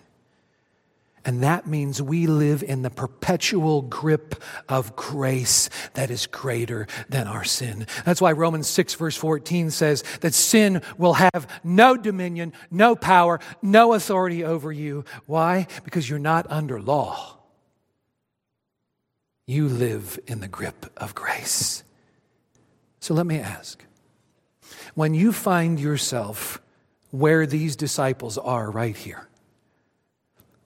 And 1.23 1.43
that 1.43 1.67
means 1.67 2.01
we 2.01 2.25
live 2.25 2.63
in 2.63 2.81
the 2.81 2.89
perpetual 2.89 3.83
grip 3.83 4.41
of 4.67 4.95
grace 4.95 5.69
that 5.93 6.09
is 6.09 6.25
greater 6.25 6.87
than 7.09 7.27
our 7.27 7.43
sin. 7.43 7.85
That's 8.05 8.21
why 8.21 8.31
Romans 8.31 8.67
6, 8.67 8.95
verse 8.95 9.15
14 9.15 9.69
says 9.69 10.03
that 10.21 10.33
sin 10.33 10.81
will 10.97 11.13
have 11.13 11.47
no 11.63 11.95
dominion, 11.95 12.53
no 12.71 12.95
power, 12.95 13.39
no 13.61 13.93
authority 13.93 14.43
over 14.43 14.71
you. 14.71 15.05
Why? 15.27 15.67
Because 15.83 16.09
you're 16.09 16.19
not 16.19 16.49
under 16.49 16.81
law. 16.81 17.37
You 19.45 19.67
live 19.67 20.19
in 20.27 20.39
the 20.39 20.47
grip 20.47 20.91
of 20.97 21.13
grace. 21.13 21.83
So 23.01 23.15
let 23.15 23.25
me 23.25 23.39
ask 23.39 23.83
when 24.93 25.13
you 25.13 25.33
find 25.33 25.79
yourself 25.79 26.61
where 27.09 27.45
these 27.45 27.75
disciples 27.75 28.37
are 28.37 28.69
right 28.69 28.95
here, 28.95 29.27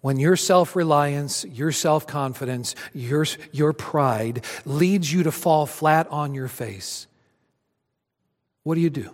when 0.01 0.19
your 0.19 0.35
self 0.35 0.75
reliance, 0.75 1.45
your 1.45 1.71
self 1.71 2.05
confidence, 2.05 2.75
your, 2.93 3.25
your 3.51 3.73
pride 3.73 4.43
leads 4.65 5.11
you 5.11 5.23
to 5.23 5.31
fall 5.31 5.65
flat 5.65 6.07
on 6.11 6.35
your 6.35 6.49
face, 6.49 7.07
what 8.63 8.75
do 8.75 8.81
you 8.81 8.89
do? 8.89 9.09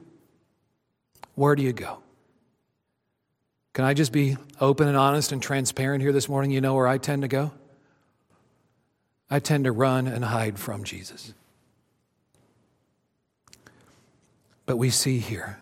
Where 1.36 1.56
do 1.56 1.64
you 1.64 1.74
go? 1.74 2.00
Can 3.74 3.86
I 3.86 3.94
just 3.94 4.12
be 4.12 4.36
open 4.60 4.88
and 4.88 4.98
honest 4.98 5.32
and 5.32 5.42
transparent 5.42 6.02
here 6.02 6.12
this 6.12 6.28
morning? 6.28 6.52
You 6.52 6.60
know 6.60 6.74
where 6.74 6.88
I 6.88 6.98
tend 6.98 7.22
to 7.22 7.28
go? 7.28 7.52
I 9.30 9.40
tend 9.40 9.64
to 9.64 9.72
run 9.72 10.08
and 10.08 10.26
hide 10.26 10.60
from 10.60 10.84
Jesus. 10.84 11.34
But 14.72 14.78
we 14.78 14.90
see 14.90 15.20
here 15.20 15.60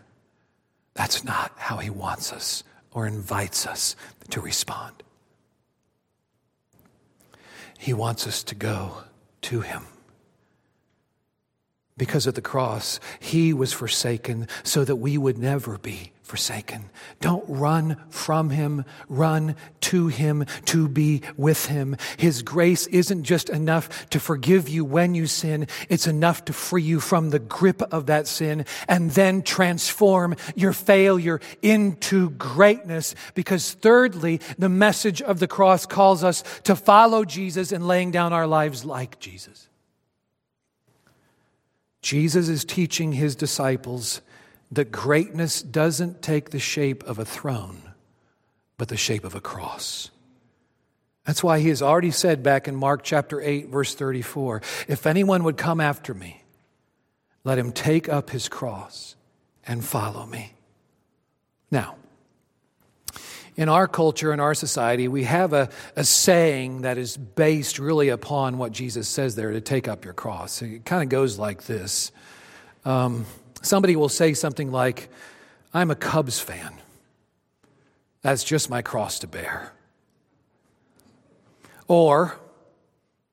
that's 0.93 1.23
not 1.23 1.51
how 1.55 1.77
he 1.77 1.89
wants 1.89 2.31
us 2.31 2.63
or 2.91 3.07
invites 3.07 3.65
us 3.65 3.95
to 4.29 4.39
respond. 4.39 5.01
He 7.79 7.91
wants 7.91 8.27
us 8.27 8.43
to 8.43 8.53
go 8.53 9.05
to 9.41 9.61
him. 9.61 9.87
Because 11.97 12.27
of 12.27 12.35
the 12.35 12.41
cross, 12.43 12.99
he 13.19 13.51
was 13.51 13.73
forsaken 13.73 14.47
so 14.61 14.85
that 14.85 14.97
we 14.97 15.17
would 15.17 15.39
never 15.39 15.79
be 15.79 16.11
forsaken. 16.29 16.91
Don't 17.21 17.43
run 17.47 17.97
from 18.11 18.51
him, 18.51 18.85
run 19.07 19.55
to 19.81 20.09
him 20.09 20.45
to 20.65 20.87
be 20.87 21.23
with 21.37 21.65
him. 21.65 21.97
His 22.17 22.43
grace 22.43 22.85
isn't 22.85 23.23
just 23.23 23.49
enough 23.49 24.07
to 24.11 24.19
forgive 24.19 24.69
you 24.69 24.85
when 24.85 25.15
you 25.15 25.25
sin, 25.25 25.67
it's 25.89 26.05
enough 26.05 26.45
to 26.45 26.53
free 26.53 26.83
you 26.83 26.99
from 26.99 27.31
the 27.31 27.39
grip 27.39 27.81
of 27.81 28.05
that 28.05 28.27
sin 28.27 28.67
and 28.87 29.09
then 29.09 29.41
transform 29.41 30.35
your 30.55 30.71
failure 30.71 31.41
into 31.63 32.29
greatness. 32.29 33.15
Because 33.33 33.73
thirdly, 33.73 34.39
the 34.59 34.69
message 34.69 35.23
of 35.23 35.39
the 35.39 35.47
cross 35.47 35.87
calls 35.87 36.23
us 36.23 36.43
to 36.65 36.75
follow 36.75 37.25
Jesus 37.25 37.71
in 37.71 37.87
laying 37.87 38.11
down 38.11 38.33
our 38.33 38.45
lives 38.45 38.85
like 38.85 39.19
Jesus. 39.19 39.67
Jesus 42.03 42.49
is 42.49 42.63
teaching 42.63 43.13
his 43.13 43.35
disciples 43.35 44.21
that 44.71 44.91
greatness 44.91 45.61
doesn't 45.61 46.21
take 46.21 46.51
the 46.51 46.59
shape 46.59 47.03
of 47.03 47.19
a 47.19 47.25
throne, 47.25 47.81
but 48.77 48.87
the 48.87 48.97
shape 48.97 49.23
of 49.23 49.35
a 49.35 49.41
cross. 49.41 50.11
That's 51.25 51.43
why 51.43 51.59
he 51.59 51.69
has 51.69 51.81
already 51.81 52.11
said 52.11 52.41
back 52.43 52.67
in 52.67 52.75
Mark 52.75 53.03
chapter 53.03 53.41
8, 53.41 53.67
verse 53.67 53.93
34 53.95 54.61
if 54.87 55.05
anyone 55.05 55.43
would 55.43 55.57
come 55.57 55.79
after 55.79 56.13
me, 56.13 56.43
let 57.43 57.57
him 57.57 57.71
take 57.71 58.09
up 58.09 58.29
his 58.29 58.49
cross 58.49 59.15
and 59.65 59.83
follow 59.83 60.25
me. 60.25 60.53
Now, 61.71 61.95
in 63.55 63.69
our 63.69 63.87
culture, 63.87 64.31
in 64.31 64.39
our 64.39 64.53
society, 64.53 65.07
we 65.07 65.25
have 65.25 65.53
a, 65.53 65.69
a 65.95 66.03
saying 66.03 66.83
that 66.83 66.97
is 66.97 67.17
based 67.17 67.77
really 67.77 68.09
upon 68.09 68.57
what 68.57 68.71
Jesus 68.71 69.07
says 69.07 69.35
there 69.35 69.51
to 69.51 69.61
take 69.61 69.87
up 69.87 70.05
your 70.05 70.13
cross. 70.13 70.61
It 70.61 70.85
kind 70.85 71.03
of 71.03 71.09
goes 71.09 71.37
like 71.37 71.63
this 71.63 72.11
um, 72.85 73.25
Somebody 73.61 73.95
will 73.95 74.09
say 74.09 74.33
something 74.33 74.71
like, 74.71 75.09
I'm 75.73 75.91
a 75.91 75.95
Cubs 75.95 76.39
fan. 76.39 76.73
That's 78.21 78.43
just 78.43 78.69
my 78.69 78.81
cross 78.81 79.19
to 79.19 79.27
bear. 79.27 79.73
Or, 81.87 82.37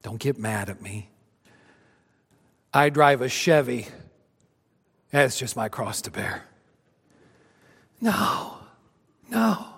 don't 0.02 0.20
get 0.20 0.38
mad 0.38 0.68
at 0.70 0.80
me. 0.80 1.10
I 2.72 2.90
drive 2.90 3.22
a 3.22 3.28
Chevy. 3.28 3.86
That's 5.10 5.38
just 5.38 5.56
my 5.56 5.68
cross 5.68 6.02
to 6.02 6.10
bear. 6.10 6.44
No, 8.00 8.58
no. 9.30 9.75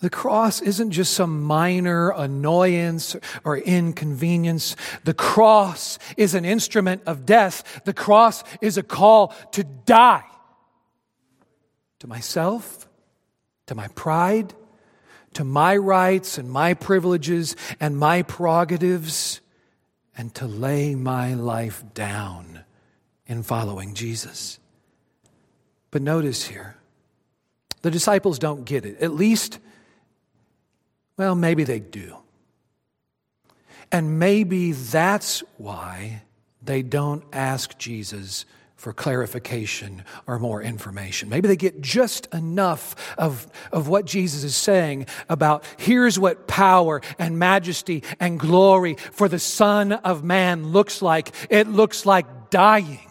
The 0.00 0.10
cross 0.10 0.62
isn't 0.62 0.92
just 0.92 1.12
some 1.12 1.42
minor 1.42 2.10
annoyance 2.10 3.16
or 3.44 3.58
inconvenience. 3.58 4.74
The 5.04 5.14
cross 5.14 5.98
is 6.16 6.34
an 6.34 6.46
instrument 6.46 7.02
of 7.06 7.26
death. 7.26 7.82
The 7.84 7.92
cross 7.92 8.42
is 8.62 8.78
a 8.78 8.82
call 8.82 9.34
to 9.52 9.64
die 9.64 10.24
to 12.00 12.06
myself, 12.06 12.88
to 13.66 13.74
my 13.74 13.88
pride, 13.88 14.54
to 15.34 15.44
my 15.44 15.76
rights 15.76 16.38
and 16.38 16.50
my 16.50 16.74
privileges 16.74 17.54
and 17.78 17.96
my 17.96 18.22
prerogatives, 18.22 19.40
and 20.16 20.34
to 20.34 20.46
lay 20.46 20.94
my 20.94 21.34
life 21.34 21.84
down 21.94 22.64
in 23.26 23.42
following 23.42 23.94
Jesus. 23.94 24.58
But 25.90 26.02
notice 26.02 26.46
here, 26.46 26.76
the 27.82 27.90
disciples 27.90 28.38
don't 28.38 28.64
get 28.64 28.84
it. 28.84 29.00
At 29.00 29.12
least 29.12 29.58
well, 31.20 31.34
maybe 31.34 31.64
they 31.64 31.80
do. 31.80 32.16
And 33.92 34.18
maybe 34.18 34.72
that's 34.72 35.42
why 35.58 36.22
they 36.62 36.80
don't 36.80 37.22
ask 37.30 37.76
Jesus 37.76 38.46
for 38.76 38.94
clarification 38.94 40.02
or 40.26 40.38
more 40.38 40.62
information. 40.62 41.28
Maybe 41.28 41.46
they 41.46 41.56
get 41.56 41.82
just 41.82 42.24
enough 42.32 42.96
of, 43.18 43.46
of 43.70 43.86
what 43.86 44.06
Jesus 44.06 44.44
is 44.44 44.56
saying 44.56 45.08
about 45.28 45.62
here's 45.76 46.18
what 46.18 46.48
power 46.48 47.02
and 47.18 47.38
majesty 47.38 48.02
and 48.18 48.40
glory 48.40 48.94
for 48.94 49.28
the 49.28 49.38
Son 49.38 49.92
of 49.92 50.24
Man 50.24 50.68
looks 50.68 51.02
like. 51.02 51.32
It 51.50 51.68
looks 51.68 52.06
like 52.06 52.48
dying. 52.48 53.10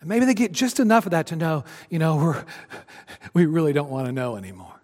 And 0.00 0.08
maybe 0.10 0.26
they 0.26 0.34
get 0.34 0.52
just 0.52 0.80
enough 0.80 1.06
of 1.06 1.12
that 1.12 1.28
to 1.28 1.36
know, 1.36 1.64
you 1.88 1.98
know, 1.98 2.16
we're, 2.16 2.44
we 3.32 3.46
really 3.46 3.72
don't 3.72 3.88
want 3.88 4.04
to 4.04 4.12
know 4.12 4.36
anymore. 4.36 4.75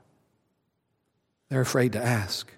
They're 1.52 1.60
afraid 1.60 1.92
to 1.92 2.02
ask. 2.02 2.50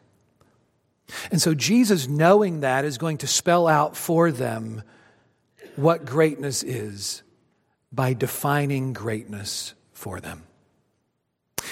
And 1.33 1.43
so 1.43 1.53
Jesus, 1.53 2.07
knowing 2.07 2.61
that, 2.61 2.85
is 2.85 2.97
going 2.97 3.19
to 3.19 3.27
spell 3.27 3.67
out 3.67 3.97
for 3.97 4.31
them 4.31 4.85
what 5.75 6.05
greatness 6.05 6.63
is 6.63 7.25
by 7.91 8.13
defining 8.13 8.93
greatness 8.93 9.75
for 9.95 10.21
them. 10.21 10.45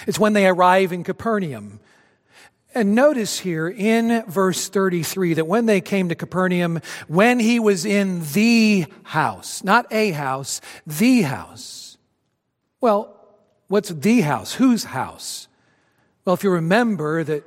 It's 0.08 0.18
when 0.18 0.32
they 0.32 0.48
arrive 0.48 0.92
in 0.92 1.04
Capernaum. 1.04 1.78
And 2.74 2.96
notice 2.96 3.38
here 3.38 3.68
in 3.68 4.24
verse 4.26 4.68
33 4.68 5.34
that 5.34 5.46
when 5.46 5.66
they 5.66 5.80
came 5.80 6.08
to 6.08 6.16
Capernaum, 6.16 6.80
when 7.06 7.38
he 7.38 7.60
was 7.60 7.84
in 7.84 8.24
the 8.32 8.86
house, 9.04 9.62
not 9.62 9.86
a 9.92 10.10
house, 10.10 10.60
the 10.88 11.22
house. 11.22 11.98
Well, 12.80 13.16
what's 13.68 13.90
the 13.90 14.22
house? 14.22 14.54
Whose 14.54 14.82
house? 14.82 15.46
Well, 16.24 16.34
if 16.34 16.44
you 16.44 16.50
remember 16.50 17.24
that 17.24 17.44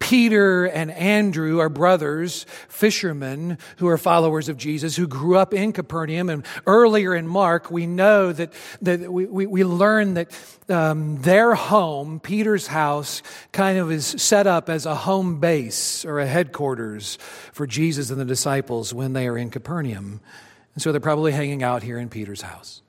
Peter 0.00 0.64
and 0.64 0.90
Andrew 0.90 1.60
are 1.60 1.68
brothers, 1.68 2.46
fishermen 2.68 3.58
who 3.76 3.86
are 3.86 3.98
followers 3.98 4.48
of 4.48 4.56
Jesus, 4.56 4.96
who 4.96 5.06
grew 5.06 5.36
up 5.36 5.54
in 5.54 5.72
Capernaum. 5.72 6.30
And 6.30 6.44
earlier 6.66 7.14
in 7.14 7.28
Mark, 7.28 7.70
we 7.70 7.86
know 7.86 8.32
that, 8.32 8.52
that 8.82 9.12
we, 9.12 9.26
we, 9.26 9.46
we 9.46 9.62
learn 9.62 10.14
that 10.14 10.32
um, 10.70 11.20
their 11.20 11.54
home, 11.54 12.18
Peter's 12.18 12.66
house, 12.66 13.22
kind 13.52 13.78
of 13.78 13.92
is 13.92 14.06
set 14.06 14.46
up 14.46 14.70
as 14.70 14.86
a 14.86 14.94
home 14.94 15.38
base 15.38 16.04
or 16.04 16.18
a 16.18 16.26
headquarters 16.26 17.16
for 17.52 17.66
Jesus 17.66 18.10
and 18.10 18.18
the 18.18 18.24
disciples 18.24 18.94
when 18.94 19.12
they 19.12 19.28
are 19.28 19.36
in 19.36 19.50
Capernaum. 19.50 20.20
And 20.74 20.82
so 20.82 20.92
they're 20.92 21.00
probably 21.00 21.32
hanging 21.32 21.62
out 21.62 21.82
here 21.82 21.98
in 21.98 22.08
Peter's 22.08 22.42
house. 22.42 22.80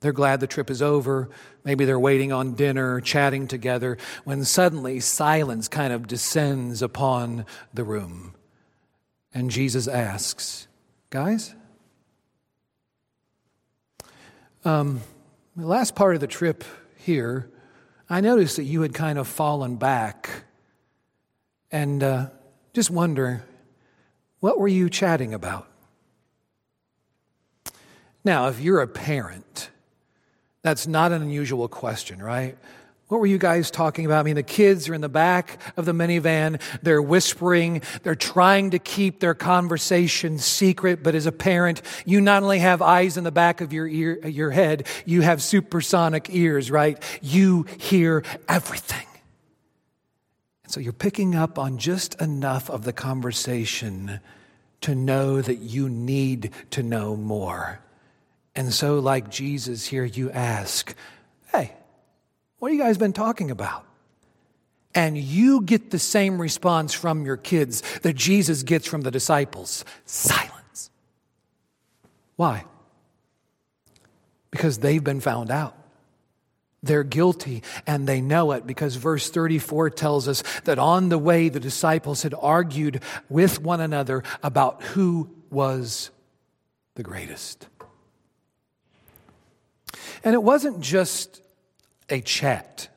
They're 0.00 0.12
glad 0.12 0.40
the 0.40 0.46
trip 0.46 0.70
is 0.70 0.82
over. 0.82 1.30
Maybe 1.64 1.84
they're 1.84 1.98
waiting 1.98 2.32
on 2.32 2.54
dinner, 2.54 3.00
chatting 3.00 3.48
together, 3.48 3.96
when 4.24 4.44
suddenly 4.44 5.00
silence 5.00 5.68
kind 5.68 5.92
of 5.92 6.06
descends 6.06 6.82
upon 6.82 7.46
the 7.72 7.84
room. 7.84 8.34
And 9.32 9.50
Jesus 9.50 9.88
asks, 9.88 10.68
Guys? 11.10 11.54
Um, 14.64 15.00
the 15.54 15.66
last 15.66 15.94
part 15.94 16.14
of 16.14 16.20
the 16.20 16.26
trip 16.26 16.64
here, 16.96 17.48
I 18.10 18.20
noticed 18.20 18.56
that 18.56 18.64
you 18.64 18.82
had 18.82 18.92
kind 18.92 19.18
of 19.18 19.28
fallen 19.28 19.76
back. 19.76 20.44
And 21.70 22.02
uh, 22.02 22.26
just 22.74 22.90
wonder, 22.90 23.44
what 24.40 24.58
were 24.58 24.68
you 24.68 24.90
chatting 24.90 25.32
about? 25.32 25.68
Now, 28.24 28.48
if 28.48 28.60
you're 28.60 28.80
a 28.80 28.88
parent, 28.88 29.70
that's 30.66 30.86
not 30.86 31.12
an 31.12 31.22
unusual 31.22 31.68
question, 31.68 32.22
right? 32.22 32.56
What 33.08 33.20
were 33.20 33.26
you 33.26 33.38
guys 33.38 33.70
talking 33.70 34.04
about? 34.04 34.18
I 34.18 34.22
mean, 34.24 34.34
the 34.34 34.42
kids 34.42 34.88
are 34.88 34.94
in 34.94 35.00
the 35.00 35.08
back 35.08 35.60
of 35.76 35.84
the 35.84 35.92
minivan. 35.92 36.60
They're 36.82 37.00
whispering. 37.00 37.82
They're 38.02 38.16
trying 38.16 38.70
to 38.70 38.80
keep 38.80 39.20
their 39.20 39.34
conversation 39.34 40.38
secret. 40.38 41.04
But 41.04 41.14
as 41.14 41.24
a 41.26 41.32
parent, 41.32 41.82
you 42.04 42.20
not 42.20 42.42
only 42.42 42.58
have 42.58 42.82
eyes 42.82 43.16
in 43.16 43.22
the 43.22 43.30
back 43.30 43.60
of 43.60 43.72
your 43.72 43.86
ear, 43.86 44.26
your 44.26 44.50
head, 44.50 44.88
you 45.04 45.20
have 45.20 45.40
supersonic 45.40 46.28
ears, 46.30 46.68
right? 46.68 47.00
You 47.22 47.66
hear 47.78 48.24
everything. 48.48 49.06
And 50.64 50.72
so 50.72 50.80
you're 50.80 50.92
picking 50.92 51.36
up 51.36 51.60
on 51.60 51.78
just 51.78 52.20
enough 52.20 52.68
of 52.68 52.82
the 52.82 52.92
conversation 52.92 54.18
to 54.80 54.96
know 54.96 55.40
that 55.40 55.58
you 55.58 55.88
need 55.88 56.50
to 56.70 56.82
know 56.82 57.14
more. 57.14 57.78
And 58.56 58.72
so, 58.72 58.98
like 58.98 59.28
Jesus 59.28 59.84
here, 59.84 60.04
you 60.04 60.30
ask, 60.30 60.94
Hey, 61.52 61.74
what 62.58 62.70
have 62.70 62.78
you 62.78 62.82
guys 62.82 62.96
been 62.96 63.12
talking 63.12 63.50
about? 63.50 63.84
And 64.94 65.18
you 65.18 65.60
get 65.60 65.90
the 65.90 65.98
same 65.98 66.40
response 66.40 66.94
from 66.94 67.26
your 67.26 67.36
kids 67.36 67.82
that 68.00 68.16
Jesus 68.16 68.62
gets 68.62 68.86
from 68.86 69.02
the 69.02 69.10
disciples 69.10 69.84
silence. 70.06 70.90
Why? 72.36 72.64
Because 74.50 74.78
they've 74.78 75.04
been 75.04 75.20
found 75.20 75.50
out. 75.50 75.76
They're 76.82 77.02
guilty 77.02 77.62
and 77.86 78.06
they 78.06 78.22
know 78.22 78.52
it 78.52 78.66
because 78.66 78.96
verse 78.96 79.28
34 79.28 79.90
tells 79.90 80.28
us 80.28 80.42
that 80.64 80.78
on 80.78 81.10
the 81.10 81.18
way 81.18 81.50
the 81.50 81.60
disciples 81.60 82.22
had 82.22 82.32
argued 82.32 83.02
with 83.28 83.60
one 83.60 83.82
another 83.82 84.22
about 84.42 84.82
who 84.82 85.28
was 85.50 86.10
the 86.94 87.02
greatest. 87.02 87.66
And 90.24 90.34
it 90.34 90.42
wasn't 90.42 90.80
just 90.80 91.42
a 92.08 92.20
chat. 92.20 92.88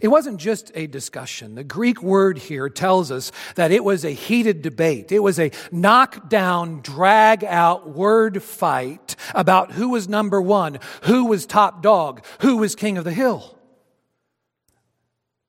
It 0.00 0.08
wasn't 0.08 0.38
just 0.38 0.72
a 0.74 0.86
discussion. 0.86 1.54
The 1.54 1.64
Greek 1.64 2.02
word 2.02 2.38
here 2.38 2.68
tells 2.68 3.10
us 3.10 3.32
that 3.56 3.72
it 3.72 3.84
was 3.84 4.04
a 4.04 4.10
heated 4.10 4.62
debate. 4.62 5.12
It 5.12 5.20
was 5.20 5.38
a 5.38 5.50
knockdown, 5.70 6.80
drag 6.80 7.44
out 7.44 7.90
word 7.90 8.42
fight 8.42 9.16
about 9.34 9.72
who 9.72 9.90
was 9.90 10.08
number 10.08 10.40
one, 10.40 10.78
who 11.02 11.26
was 11.26 11.46
top 11.46 11.82
dog, 11.82 12.24
who 12.40 12.58
was 12.58 12.74
king 12.74 12.96
of 12.96 13.04
the 13.04 13.12
hill. 13.12 13.58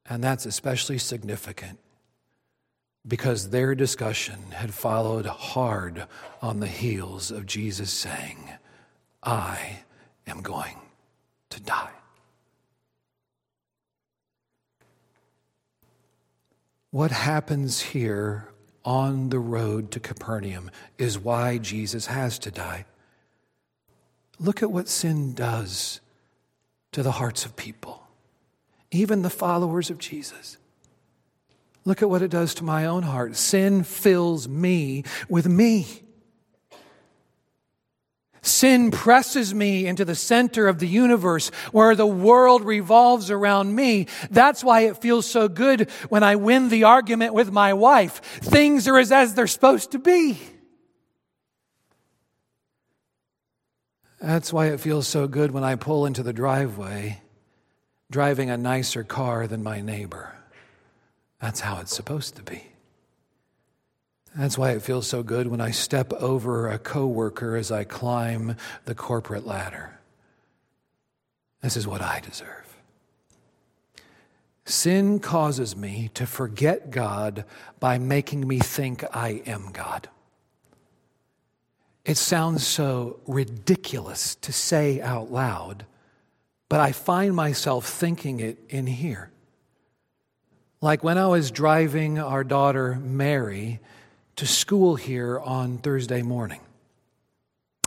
And 0.06 0.24
that's 0.24 0.46
especially 0.46 0.98
significant 0.98 1.80
because 3.08 3.50
their 3.50 3.76
discussion 3.76 4.52
had 4.52 4.74
followed 4.74 5.26
hard 5.26 6.08
on 6.42 6.60
the 6.60 6.68
heels 6.68 7.32
of 7.32 7.46
Jesus 7.46 7.92
saying, 7.92 8.50
I 9.22 9.80
am 10.28 10.42
going 10.42 10.78
to 11.54 11.62
die. 11.62 11.92
What 16.92 17.12
happens 17.12 17.82
here 17.82 18.50
on 18.86 19.30
the 19.30 19.40
road 19.40 19.92
to 19.92 20.00
Capernaum 20.00 20.70
is 20.98 21.18
why 21.18 21.58
Jesus 21.58 22.08
has 22.08 22.38
to 22.40 22.52
die. 22.52 22.86
Look 24.40 24.62
at 24.62 24.72
what 24.72 24.90
sin 24.90 25.34
does 25.34 26.02
to 26.92 27.02
the 27.02 27.14
hearts 27.14 27.46
of 27.46 27.56
people, 27.56 28.04
even 28.92 29.22
the 29.22 29.30
followers 29.30 29.90
of 29.90 29.98
Jesus. 29.98 30.58
Look 31.86 32.02
at 32.02 32.10
what 32.10 32.22
it 32.22 32.32
does 32.32 32.54
to 32.56 32.64
my 32.64 32.86
own 32.86 33.04
heart. 33.04 33.36
Sin 33.36 33.84
fills 33.84 34.48
me 34.48 35.04
with 35.28 35.48
me. 35.48 36.04
Sin 38.44 38.92
presses 38.92 39.54
me 39.56 39.88
into 39.88 40.04
the 40.04 40.16
center 40.16 40.68
of 40.68 40.78
the 40.80 40.88
universe 40.88 41.50
where 41.72 41.96
the 41.96 42.06
world 42.06 42.64
revolves 42.64 43.32
around 43.32 43.74
me. 43.74 44.08
That's 44.30 44.64
why 44.64 44.82
it 44.82 44.98
feels 44.98 45.26
so 45.26 45.48
good 45.48 45.90
when 46.10 46.24
I 46.24 46.36
win 46.36 46.68
the 46.68 46.84
argument 46.84 47.34
with 47.34 47.52
my 47.52 47.74
wife. 47.74 48.16
Things 48.42 48.86
are 48.90 48.98
as, 48.98 49.14
as 49.14 49.34
they're 49.34 49.48
supposed 49.48 49.92
to 49.92 50.00
be. 50.00 50.40
That's 54.20 54.52
why 54.52 54.68
it 54.68 54.82
feels 54.82 55.08
so 55.08 55.28
good 55.28 55.52
when 55.52 55.64
I 55.64 55.76
pull 55.76 56.06
into 56.06 56.22
the 56.22 56.34
driveway 56.34 57.22
driving 58.12 58.50
a 58.50 58.58
nicer 58.58 59.04
car 59.04 59.48
than 59.48 59.64
my 59.64 59.82
neighbor. 59.82 60.34
That's 61.42 61.62
how 61.62 61.80
it's 61.80 61.96
supposed 61.96 62.36
to 62.36 62.44
be. 62.44 62.73
That's 64.36 64.58
why 64.58 64.72
it 64.72 64.82
feels 64.82 65.08
so 65.08 65.22
good 65.22 65.48
when 65.48 65.62
I 65.62 65.72
step 65.72 66.12
over 66.14 66.70
a 66.70 66.80
coworker 66.80 67.56
as 67.56 67.72
I 67.72 67.84
climb 67.84 68.56
the 68.86 68.96
corporate 68.96 69.46
ladder. 69.46 70.00
This 71.62 71.78
is 71.78 71.88
what 71.88 72.02
I 72.02 72.20
deserve. 72.20 72.78
Sin 74.66 75.20
causes 75.20 75.76
me 75.76 76.10
to 76.14 76.26
forget 76.26 76.90
God 76.90 77.46
by 77.80 77.98
making 77.98 78.48
me 78.48 78.60
think 78.60 79.04
I 79.14 79.42
am 79.46 79.72
God. 79.72 80.10
It 82.06 82.18
sounds 82.18 82.66
so 82.66 83.20
ridiculous 83.28 84.36
to 84.36 84.52
say 84.52 85.00
out 85.00 85.32
loud, 85.32 85.86
but 86.70 86.80
I 86.80 86.92
find 86.92 87.36
myself 87.36 87.88
thinking 87.88 88.40
it 88.40 88.58
in 88.68 88.88
here. 88.88 89.32
Like 90.82 91.04
when 91.04 91.18
I 91.18 91.28
was 91.28 91.52
driving 91.52 92.20
our 92.20 92.44
daughter 92.44 92.96
Mary 92.96 93.80
to 94.36 94.48
school 94.48 94.96
here 94.96 95.40
on 95.40 95.78
Thursday 95.78 96.22
morning. 96.22 96.62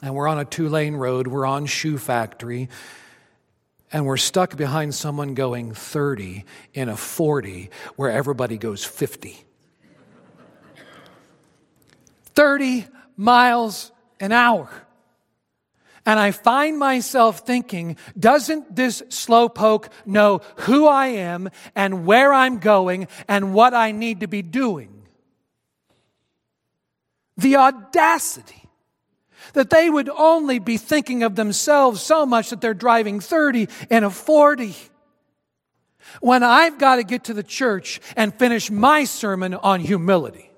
And 0.03 0.15
we're 0.15 0.29
on 0.29 0.39
a 0.39 0.45
two 0.45 0.69
lane 0.69 0.95
road, 0.95 1.27
we're 1.27 1.47
on 1.47 1.67
Shoe 1.67 1.99
Factory, 1.99 2.69
and 3.93 4.05
we're 4.05 4.17
stuck 4.17 4.57
behind 4.57 4.95
someone 4.95 5.35
going 5.35 5.73
30 5.73 6.45
in 6.75 6.89
a 6.89 6.97
40 6.97 7.71
where 7.97 8.11
everybody 8.11 8.59
goes 8.59 8.85
50. 8.85 9.43
30 12.35 12.87
miles 13.17 13.91
an 14.21 14.33
hour. 14.33 14.69
And 16.05 16.21
I 16.21 16.31
find 16.31 16.79
myself 16.79 17.41
thinking, 17.41 17.97
doesn't 18.17 18.77
this 18.77 19.03
slowpoke 19.09 19.89
know 20.05 20.41
who 20.59 20.87
I 20.87 21.09
am 21.09 21.51
and 21.75 22.07
where 22.07 22.33
I'm 22.33 22.59
going 22.59 23.09
and 23.27 23.55
what 23.55 23.75
I 23.75 23.91
need 23.91 24.21
to 24.21 24.29
be 24.29 24.43
doing? 24.43 24.96
The 27.37 27.57
audacity 27.57 28.68
that 29.53 29.70
they 29.70 29.88
would 29.88 30.09
only 30.09 30.59
be 30.59 30.77
thinking 30.77 31.22
of 31.22 31.37
themselves 31.37 32.03
so 32.03 32.27
much 32.27 32.51
that 32.51 32.61
they're 32.61 32.75
driving 32.75 33.20
30 33.20 33.68
and 33.90 34.05
a 34.05 34.11
40. 34.11 34.75
When 36.20 36.42
I've 36.42 36.79
got 36.79 36.96
to 36.96 37.05
get 37.05 37.25
to 37.25 37.35
the 37.35 37.42
church 37.42 38.01
and 38.16 38.35
finish 38.35 38.70
my 38.70 39.05
sermon 39.05 39.55
on 39.55 39.81
humility. 39.81 40.51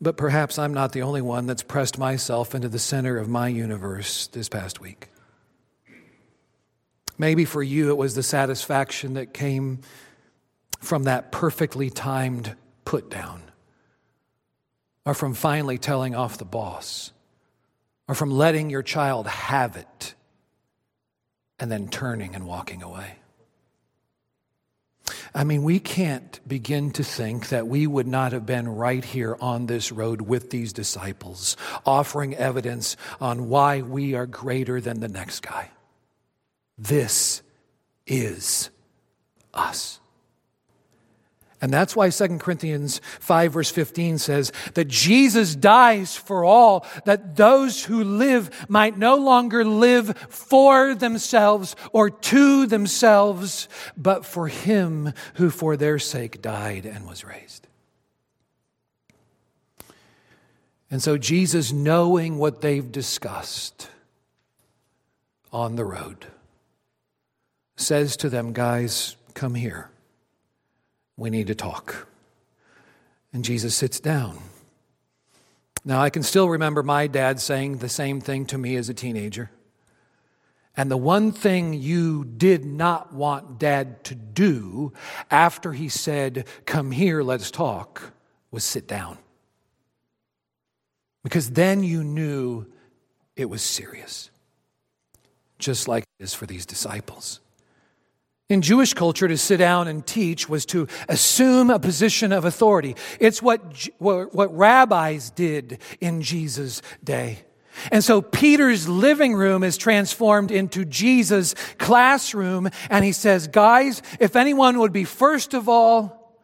But 0.00 0.16
perhaps 0.16 0.58
I'm 0.58 0.72
not 0.72 0.92
the 0.92 1.02
only 1.02 1.22
one 1.22 1.46
that's 1.46 1.64
pressed 1.64 1.98
myself 1.98 2.54
into 2.54 2.68
the 2.68 2.78
center 2.78 3.18
of 3.18 3.28
my 3.28 3.48
universe 3.48 4.28
this 4.28 4.48
past 4.48 4.80
week. 4.80 5.08
Maybe 7.18 7.44
for 7.44 7.64
you 7.64 7.90
it 7.90 7.96
was 7.96 8.14
the 8.14 8.22
satisfaction 8.22 9.14
that 9.14 9.34
came 9.34 9.80
from 10.78 11.04
that 11.04 11.32
perfectly 11.32 11.90
timed 11.90 12.54
put 12.84 13.10
down, 13.10 13.42
or 15.04 15.14
from 15.14 15.34
finally 15.34 15.78
telling 15.78 16.14
off 16.14 16.38
the 16.38 16.44
boss, 16.44 17.12
or 18.06 18.14
from 18.14 18.30
letting 18.30 18.70
your 18.70 18.82
child 18.82 19.26
have 19.26 19.76
it 19.76 20.14
and 21.58 21.70
then 21.70 21.88
turning 21.88 22.34
and 22.34 22.46
walking 22.46 22.82
away. 22.82 23.16
I 25.34 25.44
mean, 25.44 25.62
we 25.62 25.78
can't 25.78 26.40
begin 26.46 26.90
to 26.92 27.04
think 27.04 27.48
that 27.50 27.66
we 27.66 27.86
would 27.86 28.06
not 28.06 28.32
have 28.32 28.46
been 28.46 28.68
right 28.68 29.04
here 29.04 29.36
on 29.40 29.66
this 29.66 29.92
road 29.92 30.22
with 30.22 30.50
these 30.50 30.72
disciples, 30.72 31.56
offering 31.84 32.34
evidence 32.34 32.96
on 33.20 33.48
why 33.48 33.82
we 33.82 34.14
are 34.14 34.26
greater 34.26 34.80
than 34.80 35.00
the 35.00 35.08
next 35.08 35.40
guy. 35.40 35.70
This 36.76 37.42
is 38.06 38.70
us. 39.52 40.00
And 41.60 41.72
that's 41.72 41.96
why 41.96 42.10
2 42.10 42.38
Corinthians 42.38 43.00
5, 43.18 43.52
verse 43.52 43.70
15 43.70 44.18
says 44.18 44.52
that 44.74 44.86
Jesus 44.86 45.56
dies 45.56 46.16
for 46.16 46.44
all, 46.44 46.86
that 47.04 47.34
those 47.34 47.84
who 47.84 48.04
live 48.04 48.66
might 48.68 48.96
no 48.96 49.16
longer 49.16 49.64
live 49.64 50.16
for 50.28 50.94
themselves 50.94 51.74
or 51.92 52.10
to 52.10 52.66
themselves, 52.66 53.68
but 53.96 54.24
for 54.24 54.46
him 54.46 55.12
who 55.34 55.50
for 55.50 55.76
their 55.76 55.98
sake 55.98 56.40
died 56.40 56.86
and 56.86 57.08
was 57.08 57.24
raised. 57.24 57.66
And 60.90 61.02
so, 61.02 61.18
Jesus, 61.18 61.72
knowing 61.72 62.38
what 62.38 62.60
they've 62.60 62.90
discussed 62.90 63.88
on 65.52 65.76
the 65.76 65.84
road, 65.84 66.26
says 67.76 68.16
to 68.18 68.30
them, 68.30 68.52
Guys, 68.52 69.16
come 69.34 69.54
here. 69.54 69.90
We 71.18 71.28
need 71.28 71.48
to 71.48 71.54
talk. 71.54 72.06
And 73.32 73.44
Jesus 73.44 73.74
sits 73.74 74.00
down. 74.00 74.38
Now, 75.84 76.00
I 76.00 76.10
can 76.10 76.22
still 76.22 76.48
remember 76.48 76.82
my 76.82 77.08
dad 77.08 77.40
saying 77.40 77.78
the 77.78 77.88
same 77.88 78.20
thing 78.20 78.46
to 78.46 78.56
me 78.56 78.76
as 78.76 78.88
a 78.88 78.94
teenager. 78.94 79.50
And 80.76 80.90
the 80.90 80.96
one 80.96 81.32
thing 81.32 81.74
you 81.74 82.24
did 82.24 82.64
not 82.64 83.12
want 83.12 83.58
dad 83.58 84.04
to 84.04 84.14
do 84.14 84.92
after 85.28 85.72
he 85.72 85.88
said, 85.88 86.46
Come 86.66 86.92
here, 86.92 87.22
let's 87.22 87.50
talk, 87.50 88.12
was 88.52 88.62
sit 88.62 88.86
down. 88.86 89.18
Because 91.24 91.50
then 91.50 91.82
you 91.82 92.04
knew 92.04 92.66
it 93.34 93.50
was 93.50 93.62
serious, 93.62 94.30
just 95.58 95.88
like 95.88 96.04
it 96.18 96.22
is 96.22 96.32
for 96.32 96.46
these 96.46 96.64
disciples. 96.64 97.40
In 98.48 98.62
Jewish 98.62 98.94
culture, 98.94 99.28
to 99.28 99.36
sit 99.36 99.58
down 99.58 99.88
and 99.88 100.06
teach 100.06 100.48
was 100.48 100.64
to 100.66 100.88
assume 101.08 101.68
a 101.68 101.78
position 101.78 102.32
of 102.32 102.46
authority. 102.46 102.96
It's 103.20 103.42
what, 103.42 103.60
what 103.98 104.56
rabbis 104.56 105.30
did 105.30 105.80
in 106.00 106.22
Jesus' 106.22 106.80
day. 107.04 107.40
And 107.92 108.02
so 108.02 108.22
Peter's 108.22 108.88
living 108.88 109.34
room 109.34 109.62
is 109.62 109.76
transformed 109.76 110.50
into 110.50 110.84
Jesus' 110.84 111.54
classroom, 111.78 112.70
and 112.90 113.04
he 113.04 113.12
says, 113.12 113.48
Guys, 113.48 114.02
if 114.18 114.34
anyone 114.34 114.78
would 114.78 114.92
be 114.92 115.04
first 115.04 115.54
of 115.54 115.68
all, 115.68 116.38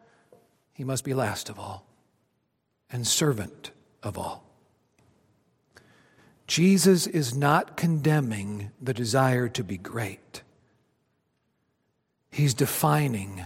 he 0.73 0.83
must 0.83 1.03
be 1.03 1.13
last 1.13 1.49
of 1.49 1.59
all 1.59 1.85
and 2.91 3.05
servant 3.07 3.71
of 4.03 4.17
all. 4.17 4.43
Jesus 6.47 7.07
is 7.07 7.33
not 7.33 7.75
condemning 7.75 8.71
the 8.79 8.93
desire 8.93 9.49
to 9.49 9.63
be 9.63 9.77
great. 9.77 10.43
He's 12.35 12.53
defining 12.53 13.45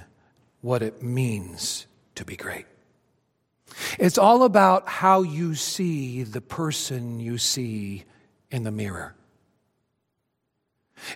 what 0.61 0.81
it 0.81 1.03
means 1.03 1.85
to 2.15 2.25
be 2.25 2.35
great. 2.35 2.65
It's 3.99 4.17
all 4.17 4.41
about 4.41 4.87
how 4.87 5.21
you 5.21 5.53
see 5.53 6.23
the 6.23 6.41
person 6.41 7.19
you 7.19 7.37
see 7.37 8.05
in 8.49 8.63
the 8.63 8.71
mirror. 8.71 9.13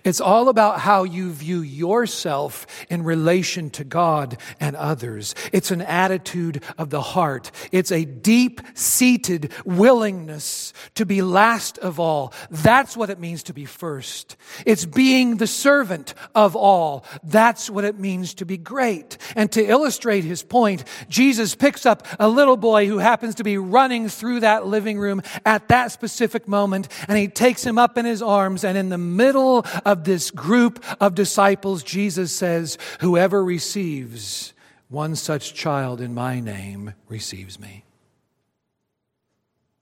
It's 0.03 0.21
all 0.21 0.49
about 0.49 0.79
how 0.79 1.03
you 1.03 1.31
view 1.31 1.61
yourself 1.61 2.65
in 2.89 3.03
relation 3.03 3.69
to 3.71 3.83
God 3.83 4.37
and 4.59 4.75
others. 4.75 5.35
It's 5.51 5.71
an 5.71 5.81
attitude 5.81 6.63
of 6.77 6.89
the 6.89 7.01
heart. 7.01 7.51
It's 7.71 7.91
a 7.91 8.05
deep 8.05 8.61
seated 8.73 9.51
willingness 9.65 10.73
to 10.95 11.05
be 11.05 11.21
last 11.21 11.77
of 11.79 11.99
all. 11.99 12.33
That's 12.49 12.95
what 12.97 13.09
it 13.09 13.19
means 13.19 13.43
to 13.43 13.53
be 13.53 13.65
first. 13.65 14.35
It's 14.65 14.85
being 14.85 15.37
the 15.37 15.47
servant 15.47 16.13
of 16.35 16.55
all. 16.55 17.05
That's 17.23 17.69
what 17.69 17.83
it 17.83 17.99
means 17.99 18.33
to 18.35 18.45
be 18.45 18.57
great. 18.57 19.17
And 19.35 19.51
to 19.53 19.63
illustrate 19.63 20.23
his 20.23 20.43
point, 20.43 20.83
Jesus 21.09 21.55
picks 21.55 21.85
up 21.85 22.07
a 22.19 22.27
little 22.27 22.57
boy 22.57 22.87
who 22.87 22.97
happens 22.99 23.35
to 23.35 23.43
be 23.43 23.57
running 23.57 24.09
through 24.09 24.41
that 24.41 24.65
living 24.65 24.99
room 24.99 25.21
at 25.45 25.67
that 25.69 25.91
specific 25.91 26.47
moment 26.47 26.87
and 27.07 27.17
he 27.17 27.27
takes 27.27 27.65
him 27.65 27.77
up 27.77 27.97
in 27.97 28.05
his 28.05 28.21
arms 28.21 28.63
and 28.63 28.77
in 28.77 28.89
the 28.89 28.97
middle 28.97 29.65
of 29.85 30.03
this 30.03 30.31
group 30.31 30.83
of 31.01 31.15
disciples, 31.15 31.83
Jesus 31.83 32.31
says, 32.31 32.77
Whoever 33.01 33.43
receives 33.43 34.53
one 34.89 35.15
such 35.15 35.53
child 35.53 36.01
in 36.01 36.13
my 36.13 36.39
name 36.39 36.93
receives 37.07 37.59
me. 37.59 37.83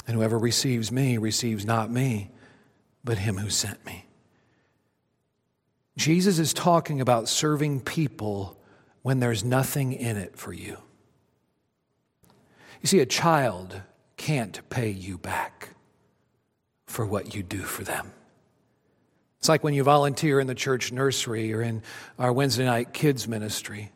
And 0.07 0.15
whoever 0.15 0.37
receives 0.37 0.91
me 0.91 1.17
receives 1.17 1.65
not 1.65 1.91
me, 1.91 2.31
but 3.03 3.17
him 3.17 3.37
who 3.37 3.49
sent 3.49 3.85
me. 3.85 4.05
Jesus 5.97 6.39
is 6.39 6.53
talking 6.53 7.01
about 7.01 7.27
serving 7.29 7.81
people 7.81 8.57
when 9.01 9.19
there's 9.19 9.43
nothing 9.43 9.93
in 9.93 10.17
it 10.17 10.37
for 10.37 10.53
you. 10.53 10.77
You 12.81 12.87
see, 12.87 12.99
a 12.99 13.05
child 13.05 13.81
can't 14.17 14.67
pay 14.69 14.89
you 14.89 15.17
back 15.17 15.69
for 16.85 17.05
what 17.05 17.35
you 17.35 17.43
do 17.43 17.59
for 17.59 17.83
them. 17.83 18.11
It's 19.41 19.49
like 19.49 19.63
when 19.63 19.73
you 19.73 19.81
volunteer 19.81 20.39
in 20.39 20.45
the 20.45 20.53
church 20.53 20.91
nursery 20.91 21.51
or 21.51 21.63
in 21.63 21.81
our 22.19 22.31
Wednesday 22.31 22.63
night 22.63 22.93
kids 22.93 23.27
ministry. 23.27 23.91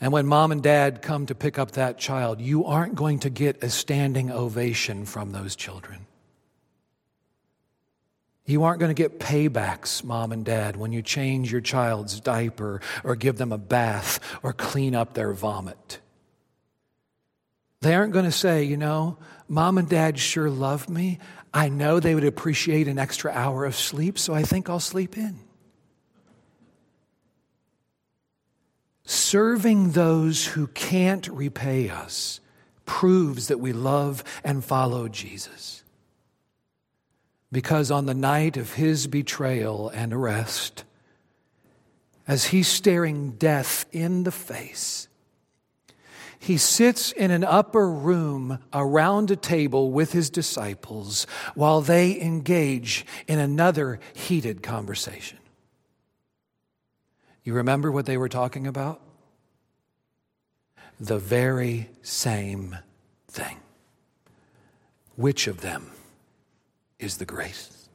And 0.00 0.10
when 0.10 0.26
mom 0.26 0.52
and 0.52 0.62
dad 0.62 1.02
come 1.02 1.26
to 1.26 1.34
pick 1.34 1.58
up 1.58 1.72
that 1.72 1.98
child, 1.98 2.40
you 2.40 2.64
aren't 2.64 2.94
going 2.94 3.18
to 3.18 3.28
get 3.28 3.62
a 3.62 3.68
standing 3.68 4.30
ovation 4.30 5.04
from 5.04 5.32
those 5.32 5.54
children. 5.54 6.06
You 8.46 8.62
aren't 8.62 8.80
going 8.80 8.94
to 8.94 9.00
get 9.00 9.20
paybacks, 9.20 10.02
mom 10.02 10.32
and 10.32 10.46
dad, 10.46 10.76
when 10.76 10.92
you 10.92 11.02
change 11.02 11.52
your 11.52 11.60
child's 11.60 12.20
diaper 12.20 12.80
or 13.04 13.16
give 13.16 13.36
them 13.36 13.52
a 13.52 13.58
bath 13.58 14.18
or 14.42 14.54
clean 14.54 14.94
up 14.94 15.12
their 15.12 15.34
vomit. 15.34 16.00
They 17.82 17.94
aren't 17.94 18.14
going 18.14 18.24
to 18.24 18.32
say, 18.32 18.64
you 18.64 18.78
know, 18.78 19.18
mom 19.46 19.76
and 19.76 19.90
dad 19.90 20.18
sure 20.18 20.48
love 20.48 20.88
me. 20.88 21.18
I 21.54 21.68
know 21.68 22.00
they 22.00 22.14
would 22.14 22.24
appreciate 22.24 22.88
an 22.88 22.98
extra 22.98 23.30
hour 23.30 23.64
of 23.64 23.74
sleep, 23.74 24.18
so 24.18 24.34
I 24.34 24.42
think 24.42 24.70
I'll 24.70 24.80
sleep 24.80 25.18
in. 25.18 25.38
Serving 29.04 29.90
those 29.90 30.46
who 30.46 30.68
can't 30.68 31.28
repay 31.28 31.90
us 31.90 32.40
proves 32.86 33.48
that 33.48 33.60
we 33.60 33.72
love 33.72 34.24
and 34.44 34.64
follow 34.64 35.08
Jesus. 35.08 35.82
Because 37.50 37.90
on 37.90 38.06
the 38.06 38.14
night 38.14 38.56
of 38.56 38.74
his 38.74 39.06
betrayal 39.06 39.90
and 39.90 40.14
arrest, 40.14 40.84
as 42.26 42.46
he's 42.46 42.68
staring 42.68 43.32
death 43.32 43.84
in 43.92 44.22
the 44.22 44.32
face, 44.32 45.08
he 46.42 46.56
sits 46.56 47.12
in 47.12 47.30
an 47.30 47.44
upper 47.44 47.88
room 47.88 48.58
around 48.72 49.30
a 49.30 49.36
table 49.36 49.92
with 49.92 50.10
his 50.10 50.28
disciples 50.28 51.24
while 51.54 51.80
they 51.80 52.20
engage 52.20 53.06
in 53.28 53.38
another 53.38 54.00
heated 54.12 54.60
conversation. 54.60 55.38
You 57.44 57.54
remember 57.54 57.92
what 57.92 58.06
they 58.06 58.16
were 58.16 58.28
talking 58.28 58.66
about? 58.66 59.00
The 60.98 61.20
very 61.20 61.88
same 62.02 62.76
thing. 63.28 63.60
which 65.14 65.46
of 65.46 65.60
them 65.60 65.92
is 66.98 67.18
the 67.18 67.24
grace? 67.24 67.88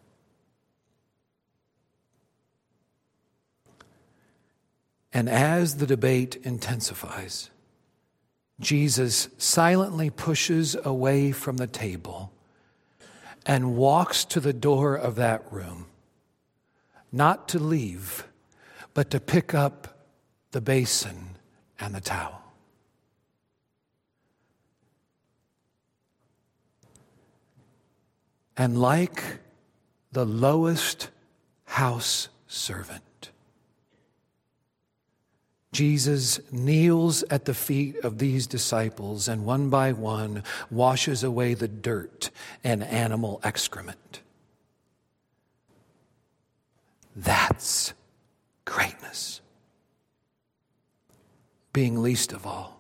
And 5.12 5.28
as 5.28 5.78
the 5.78 5.88
debate 5.88 6.38
intensifies, 6.44 7.50
Jesus 8.60 9.30
silently 9.38 10.10
pushes 10.10 10.76
away 10.84 11.32
from 11.32 11.58
the 11.58 11.68
table 11.68 12.32
and 13.46 13.76
walks 13.76 14.26
to 14.26 14.40
the 14.40 14.54
door 14.54 14.96
of 14.96 15.16
that 15.16 15.52
room, 15.52 15.86
not 17.12 17.48
to 17.50 17.60
leave, 17.60 18.28
but 18.94 19.12
to 19.12 19.20
pick 19.20 19.54
up 19.54 20.08
the 20.52 20.62
basin 20.62 21.38
and 21.80 21.94
the 21.94 22.02
towel. 22.02 22.42
And 28.58 28.82
like 28.82 29.24
the 30.12 30.26
lowest 30.26 31.10
house 31.66 32.30
servant, 32.48 33.04
Jesus 35.78 36.40
kneels 36.52 37.22
at 37.30 37.46
the 37.46 37.54
feet 37.54 37.98
of 37.98 38.18
these 38.18 38.48
disciples 38.48 39.28
and 39.28 39.46
one 39.46 39.70
by 39.70 39.92
one 39.92 40.42
washes 40.72 41.24
away 41.24 41.54
the 41.54 41.68
dirt 41.68 42.32
and 42.64 42.84
animal 42.84 43.40
excrement. 43.44 44.22
That's 47.16 47.94
greatness. 48.66 49.40
Being 51.74 52.02
least 52.02 52.34
of 52.34 52.48
all 52.48 52.80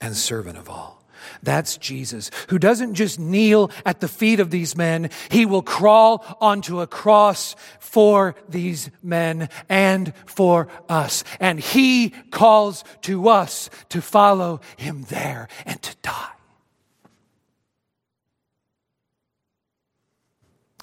and 0.00 0.16
servant 0.16 0.56
of 0.56 0.70
all. 0.70 0.99
That's 1.42 1.76
Jesus, 1.76 2.30
who 2.48 2.58
doesn't 2.58 2.94
just 2.94 3.18
kneel 3.18 3.70
at 3.84 4.00
the 4.00 4.08
feet 4.08 4.40
of 4.40 4.50
these 4.50 4.76
men, 4.76 5.10
he 5.30 5.46
will 5.46 5.62
crawl 5.62 6.24
onto 6.40 6.80
a 6.80 6.86
cross 6.86 7.56
for 7.78 8.34
these 8.48 8.90
men 9.02 9.48
and 9.68 10.12
for 10.26 10.68
us. 10.88 11.24
And 11.38 11.60
he 11.60 12.10
calls 12.30 12.84
to 13.02 13.28
us 13.28 13.70
to 13.90 14.00
follow 14.00 14.60
him 14.76 15.04
there 15.08 15.48
and 15.64 15.80
to 15.82 15.96
die. 16.02 16.30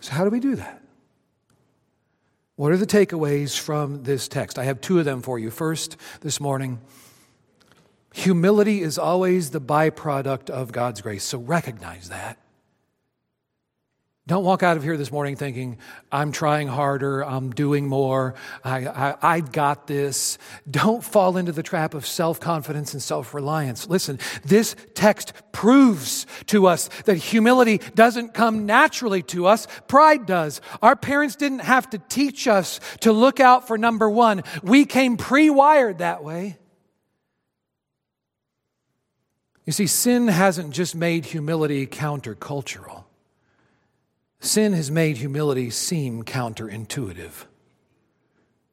So, 0.02 0.14
how 0.14 0.24
do 0.24 0.30
we 0.30 0.40
do 0.40 0.56
that? 0.56 0.82
What 2.56 2.72
are 2.72 2.78
the 2.78 2.88
takeaways 2.88 3.58
from 3.58 4.04
this 4.04 4.28
text? 4.28 4.58
I 4.58 4.64
have 4.64 4.82
two 4.82 4.98
of 4.98 5.06
them 5.06 5.22
for 5.22 5.38
you. 5.38 5.52
First, 5.52 5.96
this 6.22 6.40
morning, 6.40 6.80
Humility 8.18 8.82
is 8.82 8.98
always 8.98 9.52
the 9.52 9.62
byproduct 9.62 10.50
of 10.50 10.72
God's 10.72 11.02
grace, 11.02 11.24
so 11.24 11.38
recognize 11.38 12.10
that. 12.10 12.40
Don't 14.26 14.44
walk 14.44 14.64
out 14.64 14.76
of 14.76 14.82
here 14.82 14.98
this 14.98 15.12
morning 15.12 15.36
thinking, 15.36 15.78
I'm 16.12 16.32
trying 16.32 16.68
harder, 16.68 17.24
I'm 17.24 17.52
doing 17.52 17.86
more, 17.88 18.34
I, 18.64 18.88
I, 18.88 19.16
I 19.22 19.40
got 19.42 19.86
this. 19.86 20.40
Don't 20.70 21.04
fall 21.04 21.38
into 21.38 21.52
the 21.52 21.62
trap 21.62 21.94
of 21.94 22.08
self 22.08 22.40
confidence 22.40 22.94
and 22.94 23.04
self 23.04 23.36
reliance. 23.36 23.88
Listen, 23.88 24.18
this 24.44 24.76
text 24.96 25.34
proves 25.52 26.26
to 26.48 26.66
us 26.66 26.90
that 27.06 27.18
humility 27.18 27.82
doesn't 27.94 28.34
come 28.34 28.66
naturally 28.66 29.22
to 29.22 29.46
us, 29.46 29.68
pride 29.88 30.26
does. 30.26 30.60
Our 30.82 30.96
parents 30.96 31.36
didn't 31.36 31.60
have 31.60 31.88
to 31.92 32.00
teach 32.00 32.48
us 32.48 32.80
to 33.02 33.12
look 33.12 33.40
out 33.40 33.68
for 33.68 33.78
number 33.78 34.10
one, 34.10 34.42
we 34.64 34.86
came 34.86 35.18
pre 35.18 35.52
wired 35.52 36.00
that 36.00 36.24
way. 36.24 36.58
You 39.68 39.74
see, 39.74 39.86
sin 39.86 40.30
hasn't 40.30 40.72
just 40.72 40.96
made 40.96 41.26
humility 41.26 41.86
countercultural, 41.86 43.04
sin 44.40 44.72
has 44.72 44.90
made 44.90 45.18
humility 45.18 45.70
seem 45.70 46.24
counterintuitive. 46.24 47.46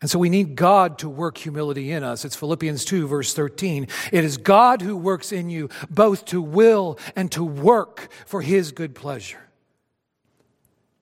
And 0.00 0.10
so 0.10 0.18
we 0.18 0.28
need 0.28 0.54
God 0.54 0.98
to 0.98 1.08
work 1.08 1.38
humility 1.38 1.90
in 1.90 2.04
us. 2.04 2.24
It's 2.24 2.36
Philippians 2.36 2.84
2, 2.84 3.08
verse 3.08 3.32
13. 3.32 3.88
It 4.12 4.22
is 4.22 4.36
God 4.36 4.82
who 4.82 4.96
works 4.96 5.32
in 5.32 5.48
you 5.48 5.70
both 5.88 6.26
to 6.26 6.42
will 6.42 6.98
and 7.16 7.32
to 7.32 7.42
work 7.42 8.08
for 8.26 8.42
his 8.42 8.70
good 8.70 8.94
pleasure. 8.94 9.40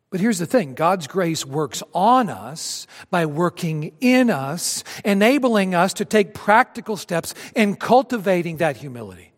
But 0.08 0.20
here's 0.20 0.38
the 0.38 0.46
thing 0.46 0.74
God's 0.74 1.06
grace 1.08 1.44
works 1.44 1.82
on 1.92 2.30
us 2.30 2.86
by 3.10 3.26
working 3.26 3.92
in 4.00 4.30
us, 4.30 4.84
enabling 5.04 5.74
us 5.74 5.92
to 5.94 6.04
take 6.04 6.32
practical 6.32 6.96
steps 6.96 7.34
in 7.56 7.74
cultivating 7.74 8.58
that 8.58 8.76
humility. 8.76 9.31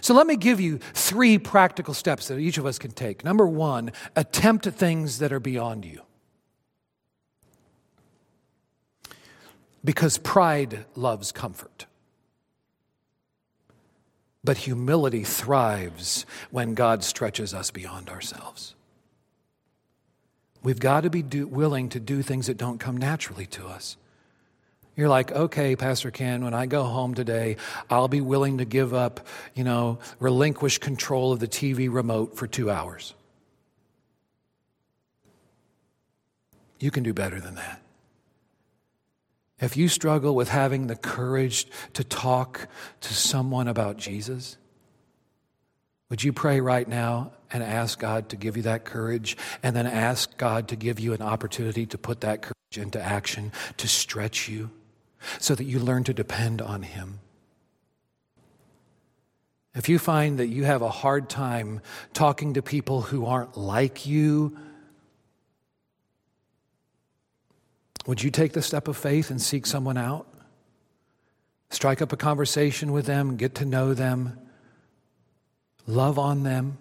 So 0.00 0.14
let 0.14 0.26
me 0.26 0.36
give 0.36 0.60
you 0.60 0.78
three 0.78 1.38
practical 1.38 1.94
steps 1.94 2.28
that 2.28 2.38
each 2.38 2.58
of 2.58 2.66
us 2.66 2.78
can 2.78 2.92
take. 2.92 3.24
Number 3.24 3.46
one, 3.46 3.92
attempt 4.16 4.66
things 4.66 5.18
that 5.18 5.32
are 5.32 5.40
beyond 5.40 5.84
you. 5.84 6.02
Because 9.84 10.18
pride 10.18 10.84
loves 10.94 11.32
comfort. 11.32 11.86
But 14.44 14.58
humility 14.58 15.24
thrives 15.24 16.26
when 16.50 16.74
God 16.74 17.04
stretches 17.04 17.54
us 17.54 17.70
beyond 17.70 18.08
ourselves. 18.08 18.74
We've 20.62 20.78
got 20.78 21.02
to 21.02 21.10
be 21.10 21.22
do, 21.22 21.46
willing 21.46 21.88
to 21.90 22.00
do 22.00 22.22
things 22.22 22.46
that 22.46 22.56
don't 22.56 22.78
come 22.78 22.96
naturally 22.96 23.46
to 23.46 23.66
us. 23.66 23.96
You're 24.94 25.08
like, 25.08 25.32
okay, 25.32 25.74
Pastor 25.74 26.10
Ken, 26.10 26.44
when 26.44 26.52
I 26.52 26.66
go 26.66 26.84
home 26.84 27.14
today, 27.14 27.56
I'll 27.88 28.08
be 28.08 28.20
willing 28.20 28.58
to 28.58 28.66
give 28.66 28.92
up, 28.92 29.26
you 29.54 29.64
know, 29.64 29.98
relinquish 30.18 30.78
control 30.78 31.32
of 31.32 31.40
the 31.40 31.48
TV 31.48 31.92
remote 31.92 32.36
for 32.36 32.46
two 32.46 32.70
hours. 32.70 33.14
You 36.78 36.90
can 36.90 37.04
do 37.04 37.14
better 37.14 37.40
than 37.40 37.54
that. 37.54 37.80
If 39.60 39.76
you 39.76 39.88
struggle 39.88 40.34
with 40.34 40.48
having 40.48 40.88
the 40.88 40.96
courage 40.96 41.68
to 41.94 42.04
talk 42.04 42.68
to 43.00 43.14
someone 43.14 43.68
about 43.68 43.96
Jesus, 43.96 44.58
would 46.10 46.22
you 46.22 46.32
pray 46.32 46.60
right 46.60 46.86
now 46.86 47.32
and 47.50 47.62
ask 47.62 47.98
God 47.98 48.28
to 48.30 48.36
give 48.36 48.56
you 48.56 48.64
that 48.64 48.84
courage 48.84 49.36
and 49.62 49.74
then 49.74 49.86
ask 49.86 50.36
God 50.36 50.68
to 50.68 50.76
give 50.76 51.00
you 51.00 51.14
an 51.14 51.22
opportunity 51.22 51.86
to 51.86 51.96
put 51.96 52.20
that 52.22 52.42
courage 52.42 52.76
into 52.76 53.00
action 53.00 53.52
to 53.78 53.88
stretch 53.88 54.48
you? 54.48 54.68
So 55.38 55.54
that 55.54 55.64
you 55.64 55.78
learn 55.78 56.04
to 56.04 56.14
depend 56.14 56.60
on 56.62 56.82
Him. 56.82 57.20
If 59.74 59.88
you 59.88 59.98
find 59.98 60.38
that 60.38 60.48
you 60.48 60.64
have 60.64 60.82
a 60.82 60.90
hard 60.90 61.30
time 61.30 61.80
talking 62.12 62.54
to 62.54 62.62
people 62.62 63.02
who 63.02 63.24
aren't 63.24 63.56
like 63.56 64.04
you, 64.04 64.56
would 68.06 68.22
you 68.22 68.30
take 68.30 68.52
the 68.52 68.60
step 68.60 68.88
of 68.88 68.96
faith 68.96 69.30
and 69.30 69.40
seek 69.40 69.64
someone 69.64 69.96
out? 69.96 70.26
Strike 71.70 72.02
up 72.02 72.12
a 72.12 72.18
conversation 72.18 72.92
with 72.92 73.06
them, 73.06 73.36
get 73.36 73.54
to 73.56 73.64
know 73.64 73.94
them, 73.94 74.38
love 75.86 76.18
on 76.18 76.42
them. 76.42 76.76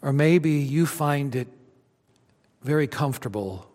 Or 0.00 0.12
maybe 0.12 0.52
you 0.52 0.86
find 0.86 1.36
it 1.36 1.48
very 2.62 2.86
comfortable 2.86 3.70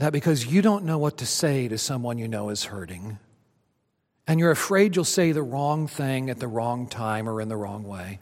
that 0.00 0.14
because 0.14 0.46
you 0.46 0.62
don't 0.62 0.86
know 0.86 0.96
what 0.96 1.18
to 1.18 1.26
say 1.26 1.68
to 1.68 1.76
someone 1.76 2.16
you 2.16 2.26
know 2.26 2.48
is 2.48 2.64
hurting, 2.64 3.18
and 4.26 4.40
you're 4.40 4.50
afraid 4.50 4.96
you'll 4.96 5.04
say 5.04 5.30
the 5.30 5.42
wrong 5.42 5.86
thing 5.86 6.30
at 6.30 6.40
the 6.40 6.48
wrong 6.48 6.86
time 6.86 7.28
or 7.28 7.38
in 7.38 7.50
the 7.50 7.56
wrong 7.56 7.84
way, 7.84 8.18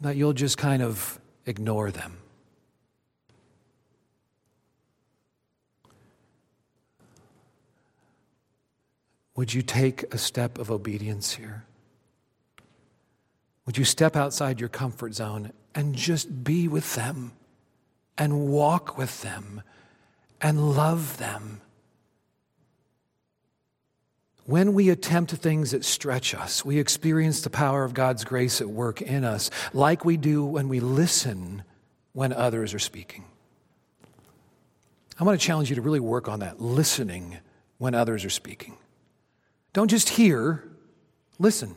that 0.00 0.16
you'll 0.16 0.32
just 0.32 0.58
kind 0.58 0.82
of 0.82 1.20
ignore 1.46 1.92
them. 1.92 2.18
Would 9.36 9.54
you 9.54 9.62
take 9.62 10.12
a 10.12 10.18
step 10.18 10.58
of 10.58 10.68
obedience 10.68 11.32
here? 11.34 11.64
Would 13.66 13.78
you 13.78 13.84
step 13.84 14.16
outside 14.16 14.58
your 14.58 14.68
comfort 14.68 15.14
zone 15.14 15.52
and 15.76 15.94
just 15.94 16.42
be 16.42 16.66
with 16.66 16.96
them? 16.96 17.30
And 18.16 18.48
walk 18.48 18.96
with 18.96 19.22
them 19.22 19.62
and 20.40 20.76
love 20.76 21.18
them. 21.18 21.60
When 24.46 24.74
we 24.74 24.90
attempt 24.90 25.32
things 25.32 25.70
that 25.70 25.84
stretch 25.84 26.34
us, 26.34 26.64
we 26.64 26.78
experience 26.78 27.40
the 27.40 27.50
power 27.50 27.82
of 27.82 27.94
God's 27.94 28.24
grace 28.24 28.60
at 28.60 28.68
work 28.68 29.00
in 29.00 29.24
us, 29.24 29.50
like 29.72 30.04
we 30.04 30.18
do 30.18 30.44
when 30.44 30.68
we 30.68 30.80
listen 30.80 31.62
when 32.12 32.32
others 32.32 32.74
are 32.74 32.78
speaking. 32.78 33.24
I 35.18 35.24
want 35.24 35.40
to 35.40 35.46
challenge 35.46 35.70
you 35.70 35.76
to 35.76 35.82
really 35.82 36.00
work 36.00 36.28
on 36.28 36.40
that, 36.40 36.60
listening 36.60 37.38
when 37.78 37.94
others 37.94 38.24
are 38.24 38.30
speaking. 38.30 38.76
Don't 39.72 39.88
just 39.88 40.10
hear, 40.10 40.62
listen. 41.38 41.74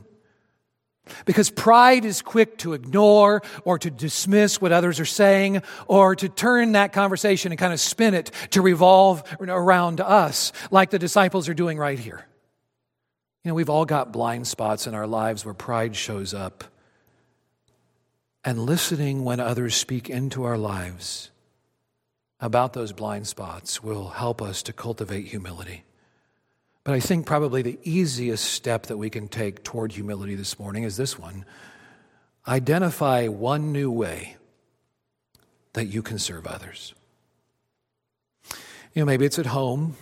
Because 1.26 1.49
pride 1.49 2.05
is 2.05 2.22
quick 2.22 2.58
to 2.60 2.74
ignore 2.74 3.41
or 3.66 3.80
to 3.80 3.89
dismiss 3.89 4.62
what 4.62 4.72
others 4.72 4.99
are 4.99 5.05
saying 5.05 5.62
or 5.88 6.16
to 6.16 6.30
turn 6.30 6.74
that 6.74 6.93
conversation 6.93 7.51
and 7.51 7.60
kind 7.60 7.74
of 7.74 7.80
spin 7.80 8.14
it 8.14 8.32
to 8.51 8.62
revolve 8.62 9.24
around 9.39 10.01
us, 10.01 10.51
like 10.72 10.89
the 10.89 10.99
disciples 10.99 11.49
are 11.49 11.53
doing 11.53 11.78
right 11.78 11.99
here. 11.99 12.26
You 13.43 13.51
know, 13.51 13.55
we've 13.55 13.70
all 13.70 13.86
got 13.86 14.12
blind 14.12 14.47
spots 14.47 14.88
in 14.88 14.93
our 14.93 15.08
lives 15.08 15.45
where 15.45 15.53
pride 15.53 15.95
shows 15.95 16.34
up. 16.34 16.66
And 18.43 18.66
listening 18.66 19.24
when 19.24 19.39
others 19.39 19.76
speak 19.76 20.10
into 20.10 20.43
our 20.43 20.58
lives 20.58 21.32
about 22.39 22.74
those 22.74 22.91
blind 22.93 23.28
spots 23.28 23.82
will 23.82 24.10
help 24.10 24.41
us 24.41 24.62
to 24.64 24.74
cultivate 24.74 25.26
humility. 25.28 25.84
But 26.88 26.94
I 26.94 27.02
think 27.02 27.26
probably 27.26 27.62
the 27.64 27.78
easiest 27.84 28.46
step 28.46 28.86
that 28.86 28.96
we 28.96 29.10
can 29.10 29.28
take 29.28 29.62
toward 29.62 29.92
humility 29.92 30.36
this 30.36 30.58
morning 30.58 30.84
is 30.84 30.96
this 30.96 31.20
one 31.20 31.44
identify 32.48 33.28
one 33.28 33.74
new 33.74 33.92
way 33.92 34.38
that 35.74 35.88
you 35.88 36.02
can 36.02 36.18
serve 36.18 36.48
others. 36.48 36.94
You 38.94 39.02
know, 39.02 39.06
maybe 39.06 39.26
it's 39.26 39.38
at 39.38 39.48
home. 39.48 39.98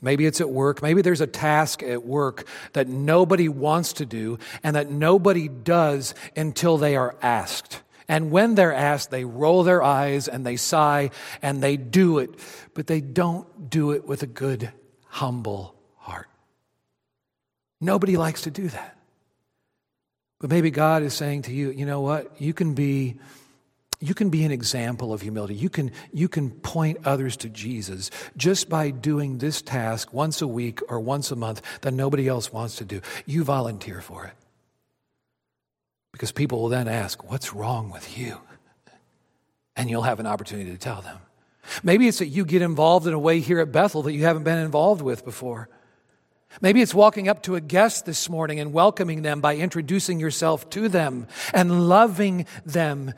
Maybe 0.00 0.26
it's 0.26 0.40
at 0.40 0.48
work. 0.48 0.80
Maybe 0.80 1.02
there's 1.02 1.20
a 1.20 1.26
task 1.26 1.82
at 1.82 2.04
work 2.04 2.46
that 2.74 2.86
nobody 2.86 3.48
wants 3.48 3.94
to 3.94 4.06
do 4.06 4.38
and 4.62 4.76
that 4.76 4.92
nobody 4.92 5.48
does 5.48 6.14
until 6.36 6.78
they 6.78 6.94
are 6.94 7.16
asked. 7.20 7.82
And 8.06 8.30
when 8.30 8.54
they're 8.54 8.72
asked, 8.72 9.10
they 9.10 9.24
roll 9.24 9.64
their 9.64 9.82
eyes 9.82 10.28
and 10.28 10.46
they 10.46 10.54
sigh 10.54 11.10
and 11.42 11.60
they 11.60 11.76
do 11.76 12.20
it, 12.20 12.30
but 12.74 12.86
they 12.86 13.00
don't 13.00 13.70
do 13.70 13.90
it 13.90 14.06
with 14.06 14.22
a 14.22 14.28
good, 14.28 14.70
humble 15.14 15.76
heart. 15.96 16.26
Nobody 17.80 18.16
likes 18.16 18.42
to 18.42 18.50
do 18.50 18.66
that. 18.66 18.98
But 20.40 20.50
maybe 20.50 20.72
God 20.72 21.04
is 21.04 21.14
saying 21.14 21.42
to 21.42 21.52
you, 21.52 21.70
you 21.70 21.86
know 21.86 22.00
what? 22.00 22.40
You 22.40 22.52
can 22.52 22.74
be 22.74 23.20
you 24.00 24.12
can 24.12 24.28
be 24.28 24.44
an 24.44 24.50
example 24.50 25.14
of 25.14 25.22
humility. 25.22 25.54
You 25.54 25.70
can, 25.70 25.92
you 26.12 26.28
can 26.28 26.50
point 26.50 26.98
others 27.06 27.38
to 27.38 27.48
Jesus 27.48 28.10
just 28.36 28.68
by 28.68 28.90
doing 28.90 29.38
this 29.38 29.62
task 29.62 30.12
once 30.12 30.42
a 30.42 30.48
week 30.48 30.80
or 30.90 31.00
once 31.00 31.30
a 31.30 31.36
month 31.36 31.62
that 31.80 31.94
nobody 31.94 32.28
else 32.28 32.52
wants 32.52 32.76
to 32.76 32.84
do. 32.84 33.00
You 33.24 33.44
volunteer 33.44 34.02
for 34.02 34.26
it. 34.26 34.34
Because 36.12 36.32
people 36.32 36.60
will 36.60 36.68
then 36.68 36.88
ask, 36.88 37.30
What's 37.30 37.54
wrong 37.54 37.90
with 37.90 38.18
you? 38.18 38.40
And 39.74 39.88
you'll 39.88 40.02
have 40.02 40.20
an 40.20 40.26
opportunity 40.26 40.70
to 40.70 40.78
tell 40.78 41.00
them. 41.00 41.18
Maybe 41.82 42.08
it's 42.08 42.18
that 42.18 42.28
you 42.28 42.44
get 42.44 42.62
involved 42.62 43.06
in 43.06 43.12
a 43.12 43.18
way 43.18 43.40
here 43.40 43.60
at 43.60 43.72
Bethel 43.72 44.02
that 44.02 44.12
you 44.12 44.24
haven't 44.24 44.44
been 44.44 44.58
involved 44.58 45.02
with 45.02 45.24
before. 45.24 45.68
Maybe 46.60 46.82
it's 46.82 46.94
walking 46.94 47.28
up 47.28 47.42
to 47.44 47.56
a 47.56 47.60
guest 47.60 48.06
this 48.06 48.28
morning 48.28 48.60
and 48.60 48.72
welcoming 48.72 49.22
them 49.22 49.40
by 49.40 49.56
introducing 49.56 50.20
yourself 50.20 50.70
to 50.70 50.88
them 50.88 51.26
and 51.52 51.88
loving 51.88 52.46
them 52.64 53.14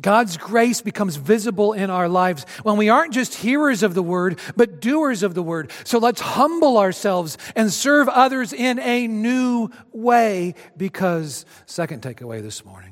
God's 0.00 0.36
grace 0.36 0.80
becomes 0.80 1.16
visible 1.16 1.72
in 1.72 1.90
our 1.90 2.08
lives 2.08 2.46
when 2.62 2.76
we 2.76 2.88
aren't 2.88 3.12
just 3.12 3.34
hearers 3.34 3.82
of 3.82 3.94
the 3.94 4.02
word, 4.02 4.38
but 4.56 4.80
doers 4.80 5.22
of 5.22 5.34
the 5.34 5.42
word. 5.42 5.72
So 5.84 5.98
let's 5.98 6.20
humble 6.20 6.78
ourselves 6.78 7.36
and 7.56 7.72
serve 7.72 8.08
others 8.08 8.52
in 8.52 8.78
a 8.78 9.08
new 9.08 9.70
way 9.92 10.54
because, 10.76 11.44
second 11.66 12.02
takeaway 12.02 12.42
this 12.42 12.64
morning, 12.64 12.87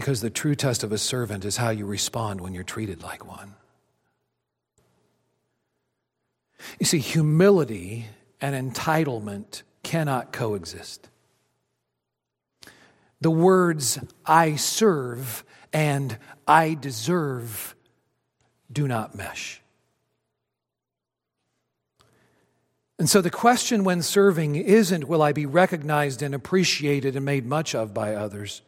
because 0.00 0.22
the 0.22 0.30
true 0.30 0.54
test 0.54 0.82
of 0.82 0.92
a 0.92 0.96
servant 0.98 1.44
is 1.44 1.58
how 1.58 1.68
you 1.68 1.84
respond 1.84 2.40
when 2.40 2.54
you're 2.54 2.64
treated 2.64 3.02
like 3.02 3.26
one. 3.26 3.54
You 6.78 6.86
see, 6.86 7.00
humility 7.00 8.06
and 8.40 8.74
entitlement 8.74 9.62
cannot 9.82 10.32
coexist 10.32 11.10
the 13.20 13.30
words 13.30 13.98
I 14.24 14.56
serve 14.56 15.44
and 15.70 16.16
I 16.48 16.72
deserve 16.72 17.74
do 18.72 18.88
not 18.88 19.14
mesh. 19.14 19.60
And 22.98 23.10
so 23.10 23.20
the 23.20 23.28
question 23.28 23.84
when 23.84 24.00
serving 24.00 24.56
isn't 24.56 25.06
will 25.06 25.20
I 25.20 25.32
be 25.32 25.44
recognized 25.44 26.22
and 26.22 26.34
appreciated 26.34 27.16
and 27.16 27.26
made 27.26 27.44
much 27.44 27.74
of 27.74 27.92
by 27.92 28.14
others? 28.14 28.62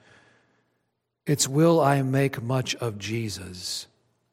It's 1.27 1.49
will 1.49 1.81
I 1.81 2.03
make 2.03 2.43
much 2.43 2.75
of 2.77 2.99
Jesus 2.99 3.87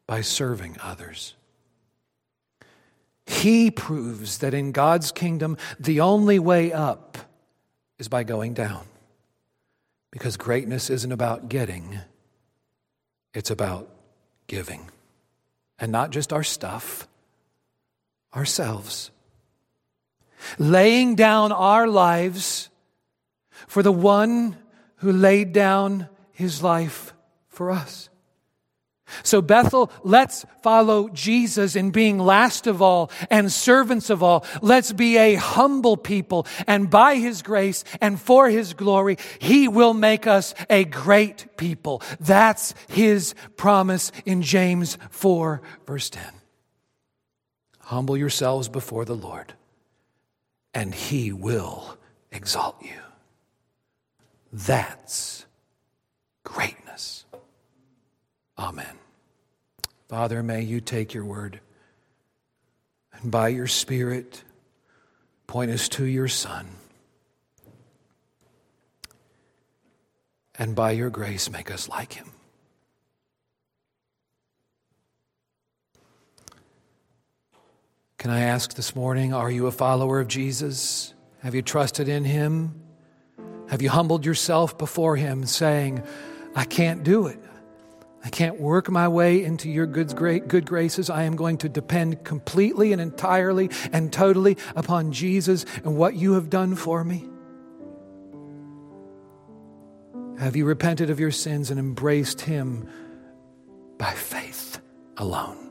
by 0.08 0.22
serving 0.22 0.78
others? 0.82 1.36
He 3.26 3.70
proves 3.70 4.40
that 4.40 4.56
in 4.56 4.72
God's 4.72 5.12
kingdom, 5.12 5.56
the 5.80 6.02
only 6.02 6.40
way 6.40 6.74
up 6.74 7.18
is 8.00 8.08
by 8.08 8.24
going 8.24 8.56
down. 8.56 8.86
Because 10.12 10.36
greatness 10.36 10.90
isn't 10.90 11.12
about 11.12 11.48
getting, 11.50 12.00
it's 13.36 13.52
about 13.52 13.88
giving. 14.48 14.90
And 15.78 15.92
not 15.92 16.10
just 16.10 16.34
our 16.34 16.44
stuff, 16.44 17.08
ourselves. 18.36 19.12
Laying 20.58 21.16
down 21.16 21.52
our 21.52 21.88
lives 21.88 22.70
for 23.68 23.84
the 23.84 23.92
one 23.92 24.58
who 24.98 25.12
laid 25.12 25.54
down 25.54 26.10
his 26.40 26.64
life 26.64 27.14
for 27.50 27.70
us. 27.70 28.08
So, 29.24 29.42
Bethel, 29.42 29.92
let's 30.04 30.46
follow 30.64 31.10
Jesus 31.10 31.76
in 31.76 31.92
being 31.92 32.18
last 32.18 32.66
of 32.66 32.82
all 32.82 33.12
and 33.30 33.52
servants 33.52 34.10
of 34.10 34.24
all. 34.24 34.46
Let's 34.62 34.94
be 34.94 35.18
a 35.18 35.36
humble 35.36 35.98
people, 35.98 36.48
and 36.66 36.90
by 36.90 37.16
His 37.16 37.42
grace 37.42 37.84
and 38.00 38.22
for 38.22 38.50
His 38.50 38.74
glory, 38.74 39.18
He 39.40 39.68
will 39.68 39.94
make 39.94 40.28
us 40.28 40.54
a 40.70 40.86
great 40.86 41.58
people. 41.58 42.02
That's 42.22 42.74
His 42.88 43.36
promise 43.58 44.14
in 44.26 44.42
James 44.42 44.98
4, 45.10 45.62
verse 45.86 46.10
10. 46.10 46.24
Humble 47.80 48.16
yourselves 48.16 48.70
before 48.70 49.04
the 49.04 49.18
Lord, 49.18 49.56
and 50.74 50.96
He 50.96 51.34
will 51.34 51.98
exalt 52.32 52.78
you. 52.82 53.02
That's 54.54 55.46
greatness. 56.54 57.26
Amen. 58.58 58.97
Father, 60.08 60.41
may 60.41 60.62
you 60.62 60.82
take 60.82 61.14
your 61.14 61.26
word 61.26 61.60
and 63.14 63.32
by 63.32 63.50
your 63.50 63.68
Spirit 63.68 64.43
point 65.45 65.72
us 65.72 65.88
to 65.89 66.06
your 66.06 66.28
Son. 66.28 66.68
And 70.56 70.76
by 70.76 70.91
your 70.91 71.10
grace, 71.10 71.50
make 71.50 71.72
us 71.72 71.88
like 71.88 72.14
him. 72.14 72.32
Can 78.18 78.32
I 78.32 78.41
ask 78.41 78.74
this 78.74 78.95
morning, 78.95 79.34
are 79.34 79.50
you 79.50 79.68
a 79.68 79.72
follower 79.72 80.20
of 80.20 80.28
Jesus? 80.28 81.14
Have 81.41 81.56
you 81.56 81.62
trusted 81.62 82.10
in 82.10 82.26
him? 82.26 82.82
Have 83.70 83.82
you 83.82 83.89
humbled 83.89 84.26
yourself 84.26 84.78
before 84.78 85.16
him, 85.16 85.45
saying, 85.45 86.04
I 86.56 86.66
can't 86.66 87.04
do 87.04 87.28
it? 87.28 87.39
I 88.24 88.30
can't 88.30 88.60
work 88.60 88.89
my 88.89 89.08
way 89.08 89.43
into 89.43 89.70
your 89.70 89.86
good, 89.86 90.16
good 90.16 90.66
graces. 90.66 91.10
I 91.10 91.24
am 91.24 91.36
going 91.36 91.58
to 91.60 91.70
depend 91.70 92.24
completely 92.26 92.91
and 92.91 93.02
entirely 93.02 93.70
and 93.93 94.12
totally 94.12 94.58
upon 94.76 95.14
Jesus 95.14 95.66
and 95.86 95.95
what 95.95 96.16
you 96.16 96.34
have 96.34 96.50
done 96.50 96.76
for 96.76 97.04
me. 97.04 97.26
Have 100.38 100.56
you 100.56 100.66
repented 100.66 101.10
of 101.10 101.20
your 101.20 101.32
sins 101.32 101.70
and 101.72 101.80
embraced 101.80 102.41
Him 102.41 102.89
by 103.97 104.12
faith 104.12 104.80
alone? 105.18 105.70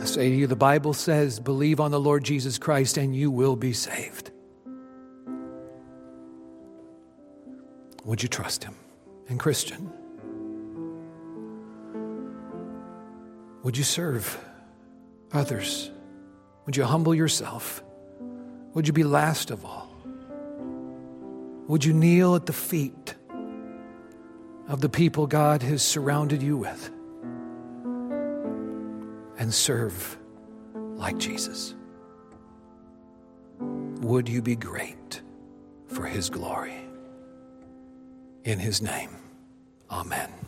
I 0.00 0.04
say 0.04 0.28
to 0.28 0.34
you, 0.34 0.46
the 0.46 0.56
Bible 0.56 0.94
says, 0.94 1.40
believe 1.40 1.80
on 1.80 1.90
the 1.90 2.00
Lord 2.00 2.22
Jesus 2.24 2.58
Christ 2.58 2.96
and 2.96 3.14
you 3.14 3.30
will 3.30 3.56
be 3.56 3.72
saved. 3.72 4.30
Would 8.06 8.22
you 8.22 8.28
trust 8.28 8.64
Him? 8.64 8.74
and 9.28 9.38
Christian? 9.38 9.92
Would 13.62 13.76
you 13.76 13.84
serve 13.84 14.38
others? 15.32 15.90
Would 16.64 16.76
you 16.76 16.84
humble 16.84 17.14
yourself? 17.14 17.82
Would 18.74 18.86
you 18.86 18.92
be 18.92 19.04
last 19.04 19.50
of 19.50 19.64
all? 19.64 19.90
Would 21.66 21.84
you 21.84 21.92
kneel 21.92 22.36
at 22.36 22.46
the 22.46 22.52
feet 22.52 23.14
of 24.68 24.80
the 24.80 24.88
people 24.88 25.26
God 25.26 25.62
has 25.62 25.82
surrounded 25.82 26.42
you 26.42 26.56
with 26.56 26.90
and 29.38 29.52
serve 29.52 30.16
like 30.74 31.18
Jesus? 31.18 31.74
Would 33.58 34.28
you 34.28 34.42
be 34.42 34.54
great 34.54 35.22
for 35.88 36.04
his 36.06 36.30
glory? 36.30 36.85
In 38.46 38.60
his 38.60 38.80
name. 38.80 39.10
Amen. 39.90 40.45